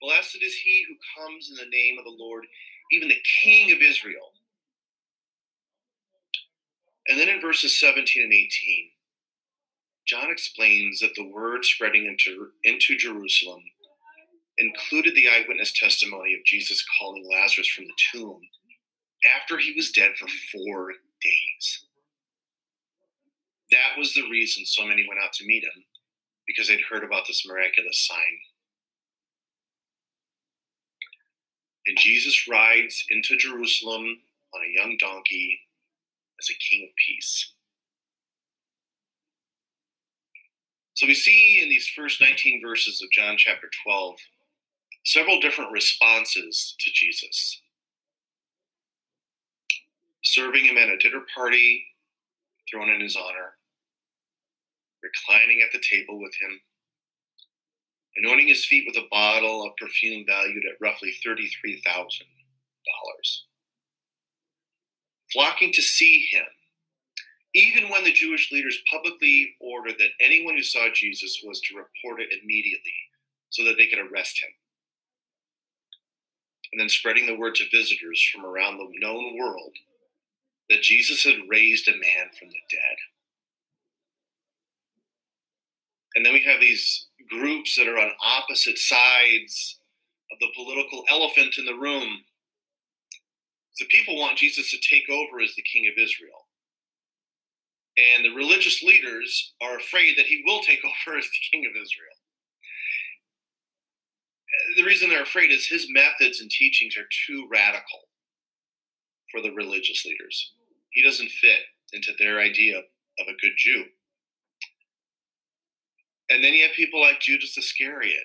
Blessed 0.00 0.38
is 0.42 0.54
he 0.54 0.84
who 0.86 1.22
comes 1.22 1.50
in 1.50 1.56
the 1.56 1.76
name 1.76 1.96
of 1.98 2.04
the 2.04 2.16
Lord, 2.18 2.44
even 2.92 3.08
the 3.08 3.22
King 3.42 3.72
of 3.72 3.78
Israel. 3.82 4.32
And 7.08 7.18
then 7.18 7.28
in 7.28 7.40
verses 7.40 7.78
17 7.78 8.22
and 8.22 8.32
18, 8.32 8.90
John 10.06 10.30
explains 10.30 11.00
that 11.00 11.14
the 11.16 11.28
word 11.28 11.64
spreading 11.64 12.06
into, 12.06 12.48
into 12.64 12.96
Jerusalem 12.96 13.62
included 14.58 15.14
the 15.14 15.28
eyewitness 15.28 15.72
testimony 15.72 16.34
of 16.34 16.44
Jesus 16.44 16.84
calling 16.98 17.28
Lazarus 17.30 17.68
from 17.68 17.84
the 17.84 17.92
tomb 18.12 18.40
after 19.36 19.58
he 19.58 19.72
was 19.76 19.90
dead 19.90 20.12
for 20.18 20.28
four 20.52 20.92
days. 21.22 21.86
That 23.70 23.98
was 23.98 24.14
the 24.14 24.28
reason 24.30 24.64
so 24.64 24.86
many 24.86 25.04
went 25.08 25.20
out 25.22 25.32
to 25.34 25.46
meet 25.46 25.64
him, 25.64 25.84
because 26.46 26.68
they'd 26.68 26.80
heard 26.88 27.04
about 27.04 27.26
this 27.26 27.44
miraculous 27.46 28.06
sign. 28.06 28.38
And 31.86 31.96
Jesus 31.98 32.48
rides 32.48 33.04
into 33.10 33.36
Jerusalem 33.36 34.04
on 34.54 34.62
a 34.62 34.72
young 34.72 34.96
donkey 34.98 35.60
as 36.40 36.48
a 36.50 36.54
king 36.54 36.88
of 36.88 36.96
peace. 37.06 37.52
So 40.94 41.06
we 41.06 41.14
see 41.14 41.60
in 41.62 41.68
these 41.68 41.88
first 41.94 42.20
19 42.20 42.62
verses 42.62 43.02
of 43.02 43.10
John 43.10 43.36
chapter 43.36 43.68
12 43.84 44.16
several 45.04 45.40
different 45.40 45.70
responses 45.70 46.74
to 46.80 46.90
Jesus. 46.92 47.60
Serving 50.24 50.64
him 50.64 50.76
at 50.76 50.88
a 50.88 50.96
dinner 50.96 51.22
party 51.34 51.84
thrown 52.68 52.90
in 52.90 53.00
his 53.00 53.16
honor, 53.16 53.54
reclining 55.02 55.62
at 55.62 55.72
the 55.72 55.84
table 55.88 56.20
with 56.20 56.34
him, 56.40 56.60
anointing 58.18 58.48
his 58.48 58.64
feet 58.64 58.84
with 58.86 58.96
a 58.96 59.08
bottle 59.10 59.64
of 59.64 59.76
perfume 59.76 60.24
valued 60.26 60.64
at 60.64 60.80
roughly 60.80 61.12
$33,000, 61.26 61.82
flocking 65.32 65.72
to 65.72 65.82
see 65.82 66.26
him, 66.30 66.46
even 67.54 67.90
when 67.90 68.04
the 68.04 68.12
Jewish 68.12 68.50
leaders 68.52 68.78
publicly 68.90 69.54
ordered 69.60 69.96
that 69.98 70.10
anyone 70.20 70.54
who 70.56 70.62
saw 70.62 70.88
Jesus 70.94 71.42
was 71.44 71.60
to 71.60 71.76
report 71.76 72.20
it 72.20 72.28
immediately 72.42 72.92
so 73.50 73.64
that 73.64 73.76
they 73.76 73.86
could 73.86 73.98
arrest 73.98 74.42
him. 74.42 74.50
And 76.72 76.80
then 76.80 76.88
spreading 76.88 77.26
the 77.26 77.38
word 77.38 77.54
to 77.56 77.64
visitors 77.72 78.22
from 78.32 78.44
around 78.44 78.78
the 78.78 78.88
known 79.00 79.38
world 79.38 79.72
that 80.68 80.82
Jesus 80.82 81.22
had 81.22 81.36
raised 81.48 81.88
a 81.88 81.92
man 81.92 82.28
from 82.38 82.48
the 82.48 82.54
dead. 82.70 82.96
And 86.16 86.24
then 86.24 86.32
we 86.32 86.42
have 86.42 86.60
these 86.60 87.06
groups 87.28 87.76
that 87.76 87.88
are 87.88 87.98
on 87.98 88.10
opposite 88.24 88.78
sides 88.78 89.78
of 90.32 90.38
the 90.40 90.52
political 90.54 91.04
elephant 91.10 91.58
in 91.58 91.64
the 91.64 91.74
room. 91.74 92.24
The 93.78 93.86
people 93.86 94.18
want 94.18 94.38
Jesus 94.38 94.70
to 94.70 94.78
take 94.78 95.08
over 95.10 95.40
as 95.40 95.54
the 95.54 95.62
king 95.62 95.86
of 95.86 96.02
Israel. 96.02 96.46
And 97.96 98.24
the 98.24 98.34
religious 98.34 98.82
leaders 98.82 99.54
are 99.62 99.76
afraid 99.76 100.16
that 100.18 100.26
he 100.26 100.42
will 100.46 100.60
take 100.60 100.80
over 100.84 101.18
as 101.18 101.24
the 101.24 101.46
king 101.50 101.66
of 101.66 101.72
Israel. 101.72 102.16
the 104.76 104.84
reason 104.84 105.08
they're 105.08 105.22
afraid 105.22 105.50
is 105.50 105.66
his 105.66 105.86
methods 105.90 106.40
and 106.40 106.50
teachings 106.50 106.96
are 106.96 107.08
too 107.26 107.46
radical 107.50 108.08
for 109.30 109.40
the 109.40 109.52
religious 109.52 110.04
leaders. 110.04 110.52
He 110.90 111.02
doesn't 111.02 111.30
fit 111.30 111.60
into 111.92 112.12
their 112.18 112.40
idea 112.40 112.78
of 112.78 113.26
a 113.28 113.40
good 113.40 113.52
Jew. 113.56 113.84
And 116.28 116.42
then 116.42 116.54
you 116.54 116.64
have 116.66 116.74
people 116.74 117.00
like 117.00 117.20
Judas 117.20 117.56
Iscariot 117.56 118.24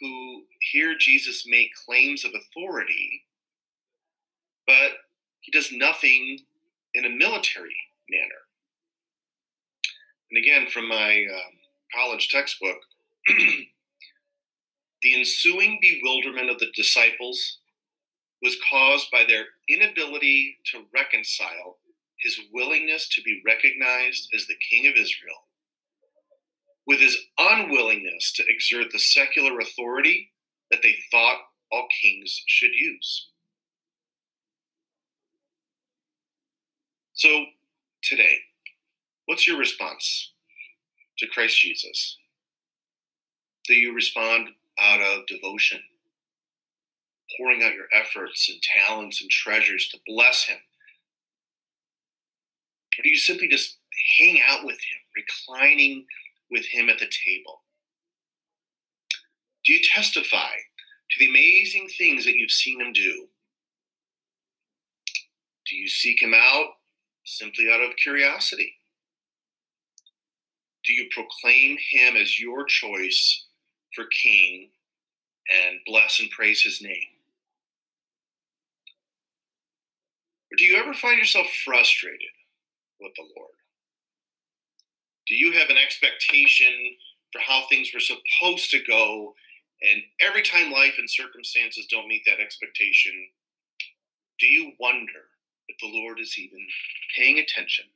who 0.00 0.42
hear 0.72 0.94
Jesus 0.98 1.44
make 1.46 1.70
claims 1.86 2.24
of 2.24 2.32
authority, 2.34 3.22
but 4.66 4.92
he 5.40 5.52
does 5.52 5.72
nothing 5.72 6.40
in 6.94 7.04
a 7.04 7.10
military 7.10 7.76
manner. 8.10 8.42
And 10.30 10.44
again, 10.44 10.66
from 10.68 10.88
my 10.88 11.24
um, 11.32 11.52
college 11.94 12.28
textbook, 12.28 12.78
the 15.02 15.14
ensuing 15.14 15.78
bewilderment 15.80 16.50
of 16.50 16.58
the 16.58 16.72
disciples 16.74 17.58
was 18.42 18.56
caused 18.68 19.10
by 19.10 19.24
their 19.26 19.44
inability 19.68 20.58
to 20.72 20.84
reconcile 20.92 21.78
his 22.20 22.38
willingness 22.52 23.08
to 23.10 23.22
be 23.22 23.42
recognized 23.46 24.28
as 24.34 24.46
the 24.46 24.56
King 24.68 24.86
of 24.88 24.94
Israel 24.94 25.36
with 26.86 27.00
his 27.00 27.18
unwillingness 27.38 28.32
to 28.32 28.44
exert 28.48 28.92
the 28.92 28.98
secular 28.98 29.58
authority 29.58 30.30
that 30.70 30.80
they 30.82 30.94
thought 31.10 31.38
all 31.72 31.88
kings 32.00 32.42
should 32.46 32.70
use. 32.72 33.28
So, 37.14 37.46
today, 38.02 38.36
what's 39.26 39.46
your 39.46 39.58
response 39.58 40.32
to 41.18 41.26
Christ 41.26 41.58
Jesus? 41.58 42.18
Do 43.64 43.74
you 43.74 43.94
respond 43.94 44.50
out 44.78 45.00
of 45.00 45.26
devotion, 45.26 45.80
pouring 47.36 47.62
out 47.62 47.74
your 47.74 47.86
efforts 47.92 48.48
and 48.50 48.60
talents 48.62 49.20
and 49.22 49.30
treasures 49.30 49.88
to 49.88 49.98
bless 50.06 50.44
Him? 50.44 50.58
Or 52.98 53.02
do 53.02 53.08
you 53.08 53.16
simply 53.16 53.48
just 53.48 53.78
hang 54.18 54.38
out 54.46 54.64
with 54.64 54.76
Him, 54.76 54.98
reclining 55.16 56.04
with 56.50 56.66
Him 56.66 56.88
at 56.88 56.98
the 56.98 57.06
table? 57.06 57.62
Do 59.64 59.72
you 59.72 59.80
testify 59.82 60.52
to 61.10 61.18
the 61.18 61.28
amazing 61.28 61.88
things 61.98 62.24
that 62.24 62.36
you've 62.36 62.50
seen 62.50 62.80
Him 62.80 62.92
do? 62.92 63.26
Do 65.68 65.76
you 65.76 65.88
seek 65.88 66.22
Him 66.22 66.34
out 66.34 66.66
simply 67.24 67.66
out 67.72 67.82
of 67.82 67.96
curiosity? 67.96 68.74
Do 70.84 70.92
you 70.92 71.08
proclaim 71.10 71.76
Him 71.90 72.16
as 72.16 72.38
your 72.38 72.64
choice 72.64 73.46
for 73.94 74.04
King 74.22 74.70
and 75.52 75.78
bless 75.86 76.20
and 76.20 76.30
praise 76.30 76.62
His 76.62 76.80
name? 76.80 77.16
Or 80.52 80.56
do 80.56 80.64
you 80.64 80.76
ever 80.76 80.94
find 80.94 81.18
yourself 81.18 81.48
frustrated 81.64 82.28
with 83.00 83.12
the 83.16 83.24
Lord? 83.36 83.50
Do 85.26 85.34
you 85.34 85.52
have 85.52 85.70
an 85.70 85.76
expectation 85.76 86.72
for 87.32 87.40
how 87.40 87.64
things 87.68 87.90
were 87.92 88.00
supposed 88.00 88.70
to 88.70 88.80
go? 88.86 89.34
And 89.82 90.02
every 90.20 90.42
time 90.42 90.72
life 90.72 90.94
and 90.98 91.10
circumstances 91.10 91.86
don't 91.90 92.08
meet 92.08 92.22
that 92.26 92.40
expectation, 92.40 93.12
do 94.38 94.46
you 94.46 94.72
wonder 94.78 95.28
if 95.68 95.76
the 95.80 95.90
Lord 95.92 96.20
is 96.20 96.38
even 96.38 96.66
paying 97.16 97.38
attention? 97.38 97.86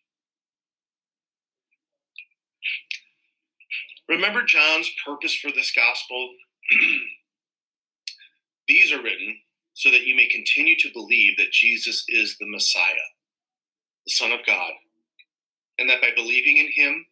Remember 4.08 4.42
John's 4.42 4.90
purpose 5.06 5.34
for 5.36 5.52
this 5.52 5.72
gospel? 5.72 6.34
These 8.68 8.92
are 8.92 9.02
written 9.02 9.36
so 9.74 9.90
that 9.90 10.02
you 10.02 10.16
may 10.16 10.26
continue 10.26 10.76
to 10.78 10.92
believe 10.92 11.36
that 11.38 11.52
Jesus 11.52 12.04
is 12.08 12.36
the 12.38 12.50
Messiah, 12.50 13.06
the 14.06 14.12
Son 14.12 14.32
of 14.32 14.44
God, 14.44 14.72
and 15.78 15.88
that 15.88 16.02
by 16.02 16.10
believing 16.14 16.56
in 16.56 16.70
him, 16.72 17.06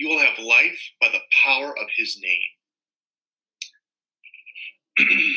you 0.00 0.08
will 0.08 0.18
have 0.18 0.38
life 0.38 0.80
by 0.98 1.08
the 1.12 1.20
power 1.44 1.76
of 1.78 1.86
his 1.94 2.18
name. 2.22 2.48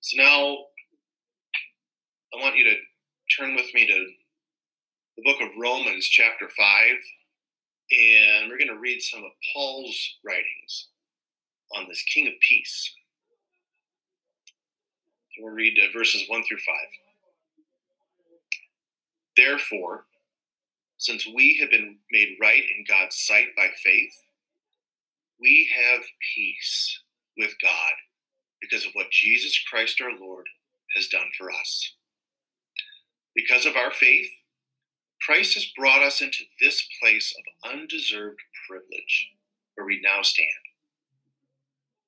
so 0.00 0.16
now 0.16 0.56
I 2.32 2.40
want 2.40 2.56
you 2.56 2.64
to 2.64 2.74
turn 3.38 3.54
with 3.54 3.66
me 3.74 3.86
to 3.86 4.06
the 5.18 5.22
book 5.22 5.42
of 5.42 5.50
Romans, 5.60 6.06
chapter 6.06 6.48
5, 6.48 6.66
and 7.90 8.48
we're 8.48 8.56
going 8.56 8.68
to 8.68 8.80
read 8.80 9.02
some 9.02 9.22
of 9.22 9.32
Paul's 9.52 10.16
writings 10.24 10.88
on 11.76 11.86
this 11.88 12.02
King 12.04 12.26
of 12.26 12.32
Peace. 12.40 12.94
we'll 15.40 15.52
read 15.52 15.76
uh, 15.78 15.92
verses 15.92 16.24
1 16.26 16.42
through 16.48 16.56
5. 16.56 16.74
Therefore, 19.36 20.06
since 20.98 21.26
we 21.26 21.56
have 21.60 21.70
been 21.70 21.96
made 22.10 22.36
right 22.40 22.62
in 22.62 22.84
God's 22.86 23.16
sight 23.16 23.48
by 23.56 23.68
faith, 23.82 24.14
we 25.40 25.70
have 25.74 26.02
peace 26.34 27.00
with 27.36 27.54
God 27.62 27.92
because 28.60 28.84
of 28.84 28.92
what 28.94 29.10
Jesus 29.10 29.62
Christ 29.70 30.00
our 30.00 30.18
Lord 30.18 30.46
has 30.96 31.06
done 31.06 31.30
for 31.38 31.50
us. 31.52 31.94
Because 33.34 33.64
of 33.64 33.76
our 33.76 33.92
faith, 33.92 34.28
Christ 35.24 35.54
has 35.54 35.70
brought 35.76 36.02
us 36.02 36.20
into 36.20 36.44
this 36.60 36.86
place 37.00 37.32
of 37.36 37.72
undeserved 37.72 38.40
privilege 38.68 39.30
where 39.74 39.86
we 39.86 40.00
now 40.02 40.22
stand. 40.22 40.48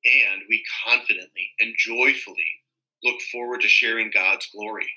And 0.05 0.43
we 0.49 0.65
confidently 0.85 1.51
and 1.61 1.75
joyfully 1.77 2.63
look 3.05 3.21
forward 3.31 3.61
to 3.61 3.69
sharing 3.69 4.11
God's 4.13 4.49
glory. 4.53 4.89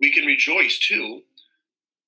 We 0.00 0.12
can 0.12 0.24
rejoice 0.24 0.78
too 0.78 1.22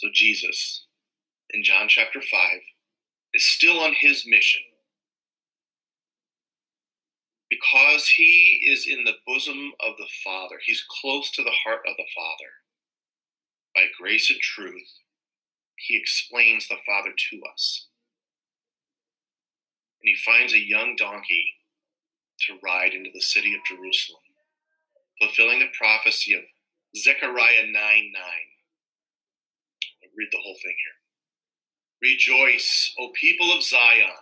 So 0.00 0.08
Jesus, 0.14 0.86
in 1.50 1.62
John 1.62 1.86
chapter 1.86 2.22
5, 2.22 2.40
is 3.34 3.46
still 3.46 3.80
on 3.80 3.92
his 3.92 4.24
mission. 4.26 4.62
Because 7.50 8.08
he 8.08 8.62
is 8.66 8.86
in 8.86 9.04
the 9.04 9.18
bosom 9.26 9.72
of 9.86 9.98
the 9.98 10.08
Father, 10.24 10.56
he's 10.64 10.82
close 11.02 11.30
to 11.32 11.42
the 11.42 11.52
heart 11.64 11.80
of 11.86 11.96
the 11.98 12.06
Father. 12.16 12.50
By 13.74 13.82
grace 14.00 14.30
and 14.30 14.40
truth, 14.40 14.88
he 15.76 15.98
explains 15.98 16.66
the 16.66 16.78
Father 16.86 17.10
to 17.10 17.40
us. 17.52 17.88
And 20.00 20.08
he 20.08 20.16
finds 20.16 20.54
a 20.54 20.66
young 20.66 20.96
donkey 20.96 21.56
to 22.46 22.58
ride 22.64 22.94
into 22.94 23.10
the 23.12 23.20
city 23.20 23.54
of 23.54 23.60
Jerusalem, 23.68 24.22
fulfilling 25.20 25.58
the 25.58 25.76
prophecy 25.76 26.32
of 26.32 26.44
Zechariah 26.96 27.66
9 27.66 27.74
9 27.74 28.12
read 30.20 30.28
the 30.32 30.44
whole 30.44 30.56
thing 30.62 30.76
here. 30.76 32.12
Rejoice, 32.12 32.94
O 33.00 33.08
people 33.18 33.50
of 33.52 33.62
Zion. 33.62 34.20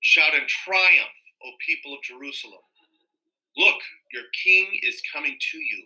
Shout 0.00 0.34
in 0.34 0.46
triumph, 0.46 1.18
O 1.44 1.50
people 1.66 1.94
of 1.94 2.02
Jerusalem. 2.02 2.62
Look, 3.56 3.80
your 4.12 4.22
king 4.44 4.68
is 4.82 5.02
coming 5.12 5.36
to 5.50 5.58
you. 5.58 5.82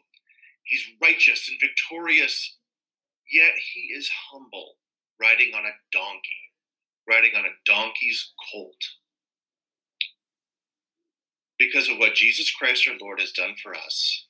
He's 0.65 0.85
righteous 1.03 1.49
and 1.49 1.59
victorious, 1.61 2.59
yet 3.33 3.53
he 3.73 3.95
is 3.97 4.11
humble, 4.31 4.75
riding 5.21 5.53
on 5.55 5.65
a 5.65 5.79
donkey, 5.91 6.43
riding 7.09 7.33
on 7.37 7.45
a 7.47 7.57
donkey's 7.65 8.33
colt. 8.53 8.83
Because 11.59 11.89
of 11.89 11.99
what 11.99 12.15
Jesus 12.15 12.51
Christ 12.51 12.89
our 12.89 12.97
Lord 13.01 13.21
has 13.21 13.33
done 13.33 13.55
for 13.63 13.75
us. 13.75 14.27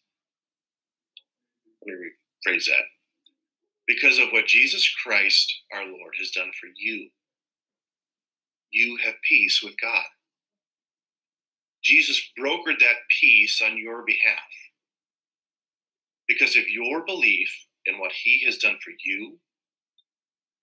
Let 1.86 1.96
me 1.96 2.06
rephrase 2.46 2.66
that 2.66 2.99
because 3.90 4.20
of 4.20 4.28
what 4.30 4.46
Jesus 4.46 4.88
Christ 5.02 5.52
our 5.74 5.84
Lord 5.84 6.14
has 6.20 6.30
done 6.30 6.52
for 6.60 6.68
you. 6.76 7.08
You 8.70 8.96
have 9.04 9.14
peace 9.28 9.62
with 9.64 9.74
God. 9.82 10.04
Jesus 11.82 12.22
brokered 12.38 12.78
that 12.78 13.02
peace 13.20 13.60
on 13.60 13.76
your 13.76 14.04
behalf. 14.06 14.38
Because 16.28 16.54
of 16.54 16.70
your 16.70 17.04
belief 17.04 17.52
in 17.86 17.98
what 17.98 18.12
he 18.12 18.44
has 18.46 18.58
done 18.58 18.76
for 18.84 18.92
you, 19.04 19.38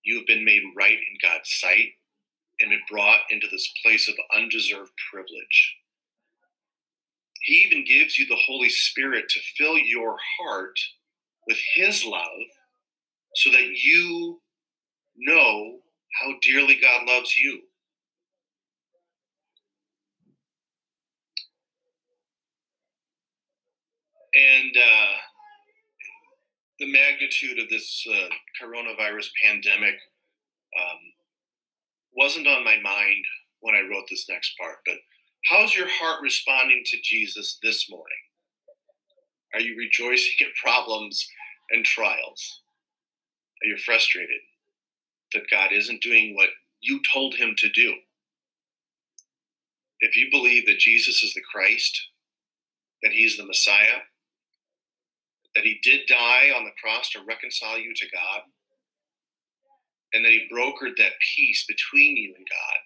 you 0.04 0.16
have 0.16 0.26
been 0.26 0.44
made 0.44 0.62
right 0.74 0.96
in 0.96 1.18
God's 1.20 1.50
sight 1.60 1.88
and 2.60 2.70
been 2.70 2.80
brought 2.90 3.20
into 3.28 3.46
this 3.50 3.70
place 3.84 4.08
of 4.08 4.14
undeserved 4.34 4.92
privilege. 5.12 5.76
He 7.42 7.56
even 7.56 7.84
gives 7.84 8.18
you 8.18 8.26
the 8.26 8.40
Holy 8.46 8.70
Spirit 8.70 9.28
to 9.28 9.40
fill 9.58 9.76
your 9.76 10.16
heart 10.40 10.78
with 11.46 11.58
His 11.74 12.06
love 12.06 12.46
so 13.38 13.50
that 13.50 13.70
you 13.70 14.40
know 15.16 15.78
how 16.20 16.32
dearly 16.42 16.76
God 16.82 17.06
loves 17.06 17.36
you. 17.36 17.60
And 24.34 24.76
uh, 24.76 25.14
the 26.80 26.92
magnitude 26.92 27.60
of 27.60 27.68
this 27.68 28.04
uh, 28.12 28.28
coronavirus 28.60 29.28
pandemic 29.44 29.94
um, 30.80 30.98
wasn't 32.16 32.48
on 32.48 32.64
my 32.64 32.78
mind 32.82 33.24
when 33.60 33.76
I 33.76 33.88
wrote 33.88 34.06
this 34.10 34.26
next 34.28 34.52
part, 34.58 34.78
but 34.84 34.96
how's 35.48 35.76
your 35.76 35.88
heart 35.88 36.22
responding 36.22 36.82
to 36.86 36.96
Jesus 37.04 37.60
this 37.62 37.88
morning? 37.88 38.04
Are 39.54 39.60
you 39.60 39.76
rejoicing 39.78 40.34
at 40.40 40.54
problems 40.60 41.24
and 41.70 41.84
trials? 41.84 42.62
Are 43.62 43.68
you 43.68 43.76
frustrated 43.78 44.40
that 45.34 45.50
God 45.50 45.70
isn't 45.72 46.02
doing 46.02 46.34
what 46.34 46.50
you 46.80 47.00
told 47.12 47.34
him 47.34 47.54
to 47.58 47.68
do? 47.70 47.94
If 50.00 50.16
you 50.16 50.28
believe 50.30 50.66
that 50.66 50.78
Jesus 50.78 51.22
is 51.22 51.34
the 51.34 51.42
Christ, 51.52 52.08
that 53.02 53.12
he's 53.12 53.36
the 53.36 53.46
Messiah, 53.46 54.02
that 55.54 55.64
he 55.64 55.80
did 55.82 56.02
die 56.08 56.50
on 56.56 56.64
the 56.64 56.70
cross 56.82 57.10
to 57.10 57.20
reconcile 57.26 57.78
you 57.78 57.92
to 57.96 58.06
God, 58.12 58.42
and 60.12 60.24
that 60.24 60.32
he 60.32 60.48
brokered 60.52 60.96
that 60.98 61.12
peace 61.36 61.64
between 61.66 62.16
you 62.16 62.34
and 62.36 62.46
God. 62.48 62.78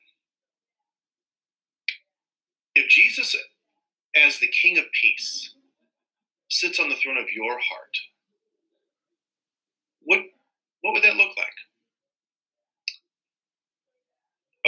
If 2.75 2.89
Jesus, 2.89 3.37
as 4.17 4.39
the 4.39 4.49
King 4.63 4.79
of 4.79 4.85
Peace, 5.01 5.55
sits 6.51 6.81
on 6.81 6.89
the 6.89 6.97
throne 6.97 7.19
of 7.19 7.33
your 7.33 7.53
heart, 7.53 7.97
what, 10.03 10.21
what 10.83 10.92
would 10.92 11.03
that 11.03 11.16
look 11.16 11.37
like? 11.37 11.47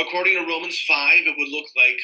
According 0.06 0.34
to 0.34 0.46
Romans 0.46 0.82
5, 0.88 1.18
it 1.18 1.34
would 1.38 1.48
look 1.48 1.66
like 1.76 2.00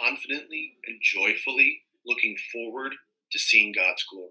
confidently 0.00 0.74
and 0.86 0.98
joyfully 1.02 1.82
looking 2.06 2.36
forward 2.52 2.94
to 3.32 3.38
seeing 3.38 3.72
God's 3.72 4.04
glory. 4.10 4.30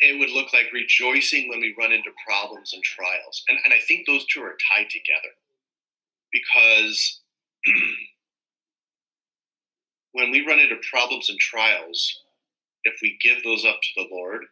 it 0.00 0.18
would 0.18 0.30
look 0.30 0.52
like 0.52 0.72
rejoicing 0.72 1.48
when 1.48 1.60
we 1.60 1.74
run 1.78 1.92
into 1.92 2.10
problems 2.26 2.72
and 2.74 2.82
trials. 2.82 3.42
And, 3.48 3.58
and 3.64 3.72
I 3.72 3.78
think 3.86 4.06
those 4.06 4.26
two 4.26 4.42
are 4.42 4.56
tied 4.76 4.90
together 4.90 5.32
because 6.32 7.20
when 10.12 10.30
we 10.30 10.46
run 10.46 10.58
into 10.58 10.76
problems 10.90 11.30
and 11.30 11.38
trials, 11.38 12.22
if 12.84 12.98
we 13.02 13.18
give 13.22 13.42
those 13.42 13.64
up 13.64 13.80
to 13.80 13.88
the 13.96 14.14
Lord, 14.14 14.44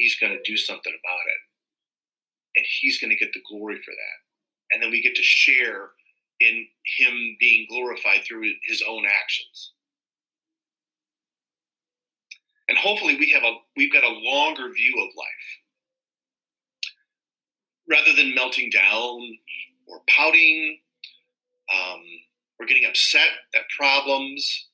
He's 0.00 0.18
going 0.18 0.32
to 0.32 0.50
do 0.50 0.56
something 0.56 0.92
about 0.92 1.26
it. 1.26 1.40
And 2.56 2.66
He's 2.80 2.98
going 2.98 3.10
to 3.10 3.16
get 3.16 3.32
the 3.32 3.42
glory 3.50 3.76
for 3.84 3.90
that. 3.90 4.18
And 4.72 4.82
then 4.82 4.90
we 4.90 5.02
get 5.02 5.14
to 5.14 5.22
share 5.22 5.90
in 6.40 6.66
Him 6.98 7.36
being 7.38 7.66
glorified 7.68 8.22
through 8.24 8.50
His 8.66 8.82
own 8.88 9.04
actions 9.06 9.72
and 12.70 12.78
hopefully 12.78 13.16
we 13.18 13.30
have 13.30 13.42
a 13.42 13.56
we've 13.76 13.92
got 13.92 14.04
a 14.04 14.08
longer 14.08 14.72
view 14.72 14.94
of 14.98 15.16
life 15.18 15.48
rather 17.90 18.14
than 18.16 18.34
melting 18.34 18.70
down 18.70 19.20
or 19.88 20.00
pouting 20.08 20.78
um, 21.74 22.00
or 22.58 22.66
getting 22.66 22.86
upset 22.86 23.28
at 23.54 23.62
problems 23.76 24.68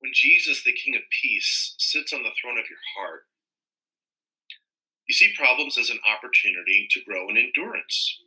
when 0.00 0.12
jesus 0.14 0.62
the 0.62 0.72
king 0.72 0.94
of 0.94 1.02
peace 1.22 1.74
sits 1.78 2.12
on 2.12 2.22
the 2.22 2.30
throne 2.40 2.58
of 2.58 2.68
your 2.68 2.78
heart 2.96 3.22
you 5.08 5.14
see 5.14 5.32
problems 5.36 5.78
as 5.78 5.90
an 5.90 5.98
opportunity 6.14 6.86
to 6.90 7.04
grow 7.04 7.28
in 7.28 7.36
endurance 7.36 8.18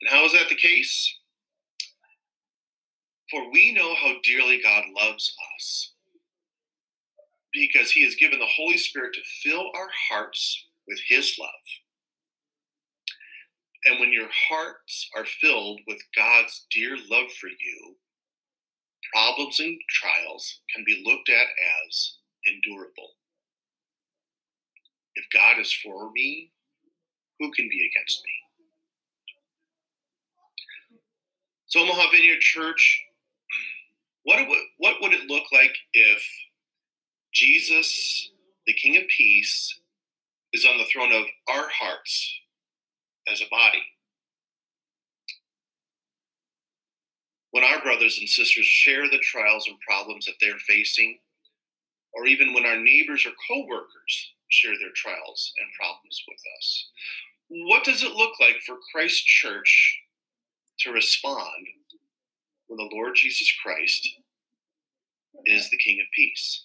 and 0.00 0.10
how 0.10 0.24
is 0.24 0.32
that 0.32 0.48
the 0.48 0.54
case 0.54 1.18
for 3.30 3.50
we 3.50 3.72
know 3.72 3.94
how 3.94 4.14
dearly 4.24 4.60
god 4.62 4.84
loves 4.94 5.34
us 5.56 5.92
because 7.52 7.90
he 7.90 8.04
has 8.04 8.14
given 8.14 8.38
the 8.38 8.46
Holy 8.46 8.76
Spirit 8.76 9.14
to 9.14 9.20
fill 9.42 9.70
our 9.76 9.88
hearts 10.10 10.66
with 10.88 10.98
his 11.08 11.36
love. 11.38 11.48
And 13.84 14.00
when 14.00 14.12
your 14.12 14.28
hearts 14.48 15.10
are 15.16 15.26
filled 15.26 15.80
with 15.86 15.98
God's 16.16 16.66
dear 16.70 16.96
love 17.10 17.30
for 17.40 17.48
you, 17.48 17.96
problems 19.12 19.60
and 19.60 19.78
trials 19.90 20.60
can 20.74 20.84
be 20.86 21.02
looked 21.04 21.28
at 21.28 21.46
as 21.86 22.14
endurable. 22.46 23.10
If 25.14 25.26
God 25.32 25.60
is 25.60 25.72
for 25.72 26.10
me, 26.12 26.50
who 27.38 27.50
can 27.52 27.68
be 27.68 27.90
against 27.90 28.22
me? 28.24 28.30
So, 31.66 31.80
Omaha 31.80 32.10
Vineyard 32.12 32.40
Church, 32.40 33.04
what, 34.24 34.46
what 34.78 34.96
would 35.00 35.12
it 35.12 35.28
look 35.28 35.44
like 35.52 35.74
if 35.92 36.22
Jesus, 37.32 38.30
the 38.66 38.74
King 38.74 38.96
of 38.96 39.04
Peace, 39.08 39.80
is 40.52 40.66
on 40.66 40.76
the 40.78 40.84
throne 40.84 41.12
of 41.12 41.24
our 41.48 41.68
hearts 41.68 42.40
as 43.30 43.40
a 43.40 43.48
body. 43.50 43.82
When 47.52 47.64
our 47.64 47.82
brothers 47.82 48.18
and 48.18 48.28
sisters 48.28 48.66
share 48.66 49.08
the 49.08 49.18
trials 49.18 49.66
and 49.66 49.78
problems 49.86 50.26
that 50.26 50.34
they're 50.40 50.58
facing, 50.66 51.18
or 52.14 52.26
even 52.26 52.52
when 52.52 52.66
our 52.66 52.78
neighbors 52.78 53.26
or 53.26 53.32
coworkers 53.48 54.34
share 54.52 54.78
their 54.78 54.92
trials 54.94 55.52
and 55.58 55.68
problems 55.78 56.22
with 56.28 56.40
us, 56.58 56.86
what 57.48 57.84
does 57.84 58.02
it 58.02 58.12
look 58.12 58.32
like 58.40 58.56
for 58.66 58.76
Christ 58.92 59.24
Church 59.26 59.98
to 60.80 60.92
respond 60.92 61.66
when 62.68 62.76
the 62.76 62.94
Lord 62.94 63.14
Jesus 63.16 63.52
Christ 63.62 64.08
is 65.46 65.70
the 65.70 65.78
King 65.78 66.00
of 66.00 66.06
Peace? 66.14 66.64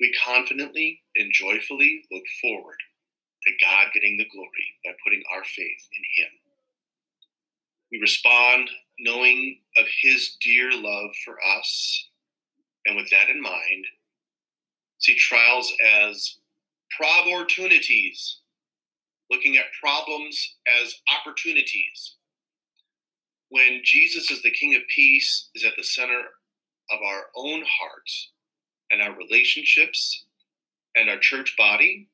we 0.00 0.14
confidently 0.24 1.00
and 1.16 1.32
joyfully 1.32 2.04
look 2.10 2.24
forward 2.40 2.78
to 3.44 3.52
God 3.64 3.86
getting 3.92 4.16
the 4.16 4.28
glory 4.32 4.74
by 4.84 4.92
putting 5.04 5.22
our 5.34 5.44
faith 5.44 5.88
in 5.96 6.22
Him. 6.22 6.30
We 7.90 8.00
respond 8.00 8.70
knowing 9.00 9.58
of 9.76 9.86
His 10.02 10.36
dear 10.40 10.70
love 10.72 11.10
for 11.24 11.36
us, 11.58 12.08
and 12.86 12.96
with 12.96 13.10
that 13.10 13.28
in 13.28 13.40
mind, 13.40 13.84
see 14.98 15.16
trials 15.16 15.72
as 16.04 16.38
opportunities, 17.48 18.38
looking 19.30 19.56
at 19.56 19.64
problems 19.80 20.56
as 20.82 20.94
opportunities. 21.20 22.16
When 23.50 23.80
Jesus 23.82 24.30
is 24.30 24.42
the 24.42 24.50
King 24.50 24.74
of 24.74 24.82
Peace, 24.94 25.48
is 25.54 25.64
at 25.64 25.72
the 25.76 25.82
center 25.82 26.20
of 26.90 27.00
our 27.04 27.24
own 27.36 27.64
hearts 27.80 28.30
and 28.90 29.02
our 29.02 29.16
relationships 29.16 30.24
and 30.96 31.08
our 31.08 31.18
church 31.18 31.54
body. 31.56 32.08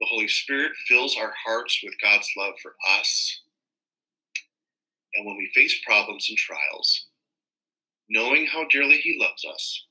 The 0.00 0.06
Holy 0.10 0.28
Spirit 0.28 0.72
fills 0.88 1.16
our 1.16 1.32
hearts 1.44 1.80
with 1.82 1.94
God's 2.02 2.28
love 2.36 2.54
for 2.62 2.74
us. 2.98 3.40
And 5.14 5.26
when 5.26 5.36
we 5.36 5.50
face 5.54 5.80
problems 5.86 6.26
and 6.28 6.38
trials, 6.38 7.06
knowing 8.08 8.46
how 8.46 8.66
dearly 8.70 8.96
He 8.96 9.18
loves 9.20 9.44
us, 9.44 9.86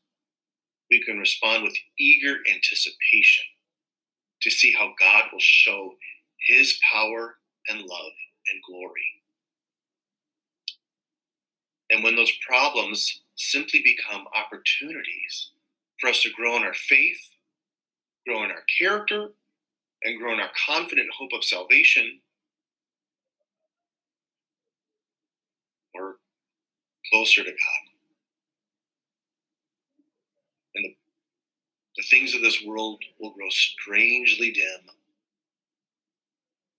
we 0.92 1.04
can 1.04 1.18
respond 1.18 1.64
with 1.64 1.76
eager 1.98 2.38
anticipation 2.54 3.46
to 4.42 4.52
see 4.52 4.74
how 4.74 4.94
God 5.00 5.24
will 5.32 5.40
show 5.40 5.96
His 6.48 6.78
power 6.92 7.36
and 7.70 7.80
love 7.80 8.12
and 8.52 8.62
glory. 8.68 9.02
And 11.90 12.04
when 12.04 12.16
those 12.16 12.32
problems 12.48 13.22
simply 13.36 13.82
become 13.84 14.26
opportunities 14.36 15.52
for 16.00 16.10
us 16.10 16.22
to 16.24 16.32
grow 16.32 16.58
in 16.58 16.64
our 16.64 16.74
faith, 16.74 17.20
grow 18.28 18.44
in 18.44 18.52
our 18.52 18.64
character, 18.80 19.30
and 20.04 20.20
grow 20.20 20.34
in 20.34 20.40
our 20.40 20.52
confident 20.68 21.10
hope 21.18 21.32
of 21.34 21.44
salvation. 21.44 22.20
We're 25.94 26.16
closer 27.12 27.44
to 27.44 27.52
God. 27.52 27.91
The 32.02 32.08
things 32.18 32.34
of 32.34 32.42
this 32.42 32.64
world 32.66 33.00
will 33.20 33.30
grow 33.30 33.50
strangely 33.50 34.52
dim 34.52 34.90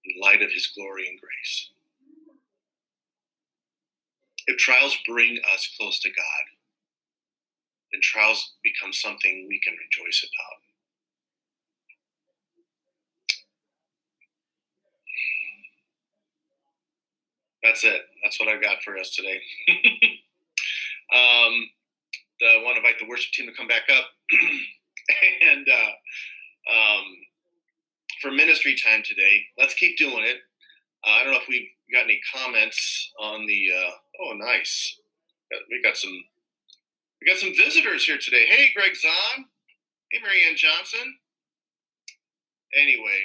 in 0.04 0.20
light 0.20 0.42
of 0.42 0.50
his 0.50 0.66
glory 0.76 1.08
and 1.08 1.20
grace. 1.20 1.70
If 4.48 4.56
trials 4.56 4.98
bring 5.06 5.38
us 5.54 5.72
close 5.78 6.00
to 6.00 6.08
God, 6.08 6.44
then 7.92 8.00
trials 8.02 8.54
become 8.64 8.92
something 8.92 9.46
we 9.48 9.60
can 9.60 9.74
rejoice 9.74 10.26
about. 10.26 10.58
That's 17.62 17.84
it. 17.84 18.02
That's 18.24 18.40
what 18.40 18.48
I've 18.48 18.60
got 18.60 18.82
for 18.82 18.98
us 18.98 19.10
today. 19.10 19.40
um, 21.14 21.70
the, 22.40 22.46
I 22.46 22.62
want 22.64 22.74
to 22.74 22.78
invite 22.78 22.98
the 22.98 23.06
worship 23.08 23.32
team 23.32 23.46
to 23.46 23.54
come 23.54 23.68
back 23.68 23.84
up. 23.88 24.06
and 25.50 25.66
uh, 25.68 26.72
um, 26.72 27.04
for 28.20 28.30
ministry 28.30 28.76
time 28.76 29.02
today, 29.04 29.42
let's 29.58 29.74
keep 29.74 29.96
doing 29.98 30.24
it. 30.24 30.36
Uh, 31.06 31.10
I 31.10 31.24
don't 31.24 31.32
know 31.32 31.40
if 31.40 31.48
we've 31.48 31.68
got 31.92 32.04
any 32.04 32.20
comments 32.34 33.10
on 33.20 33.46
the. 33.46 33.66
Uh, 33.76 33.90
oh, 34.24 34.32
nice. 34.34 34.98
We 35.70 35.82
got 35.82 35.96
some. 35.96 36.12
We 37.20 37.26
got 37.26 37.38
some 37.38 37.54
visitors 37.56 38.04
here 38.04 38.18
today. 38.20 38.46
Hey, 38.46 38.68
Greg 38.74 38.96
Zahn. 38.96 39.44
Hey, 40.10 40.20
Marianne 40.22 40.56
Johnson. 40.56 41.14
Anyway, 42.74 43.20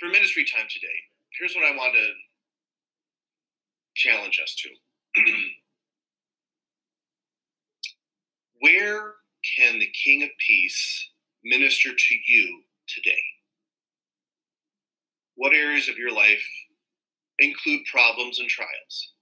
for 0.00 0.08
ministry 0.08 0.44
time 0.44 0.66
today, 0.70 0.86
here's 1.38 1.54
what 1.54 1.64
I 1.64 1.76
want 1.76 1.94
to 1.94 2.08
challenge 3.94 4.40
us 4.42 4.56
to. 4.56 5.22
Where 8.60 9.14
can 9.56 9.78
the 9.78 9.92
King 10.04 10.22
of 10.22 10.30
Peace 10.44 11.08
minister 11.44 11.90
to 11.90 12.14
you 12.26 12.62
today? 12.88 13.22
What 15.36 15.52
areas 15.52 15.88
of 15.88 15.98
your 15.98 16.12
life 16.12 16.42
include 17.38 17.82
problems 17.90 18.38
and 18.38 18.48
trials? 18.48 19.12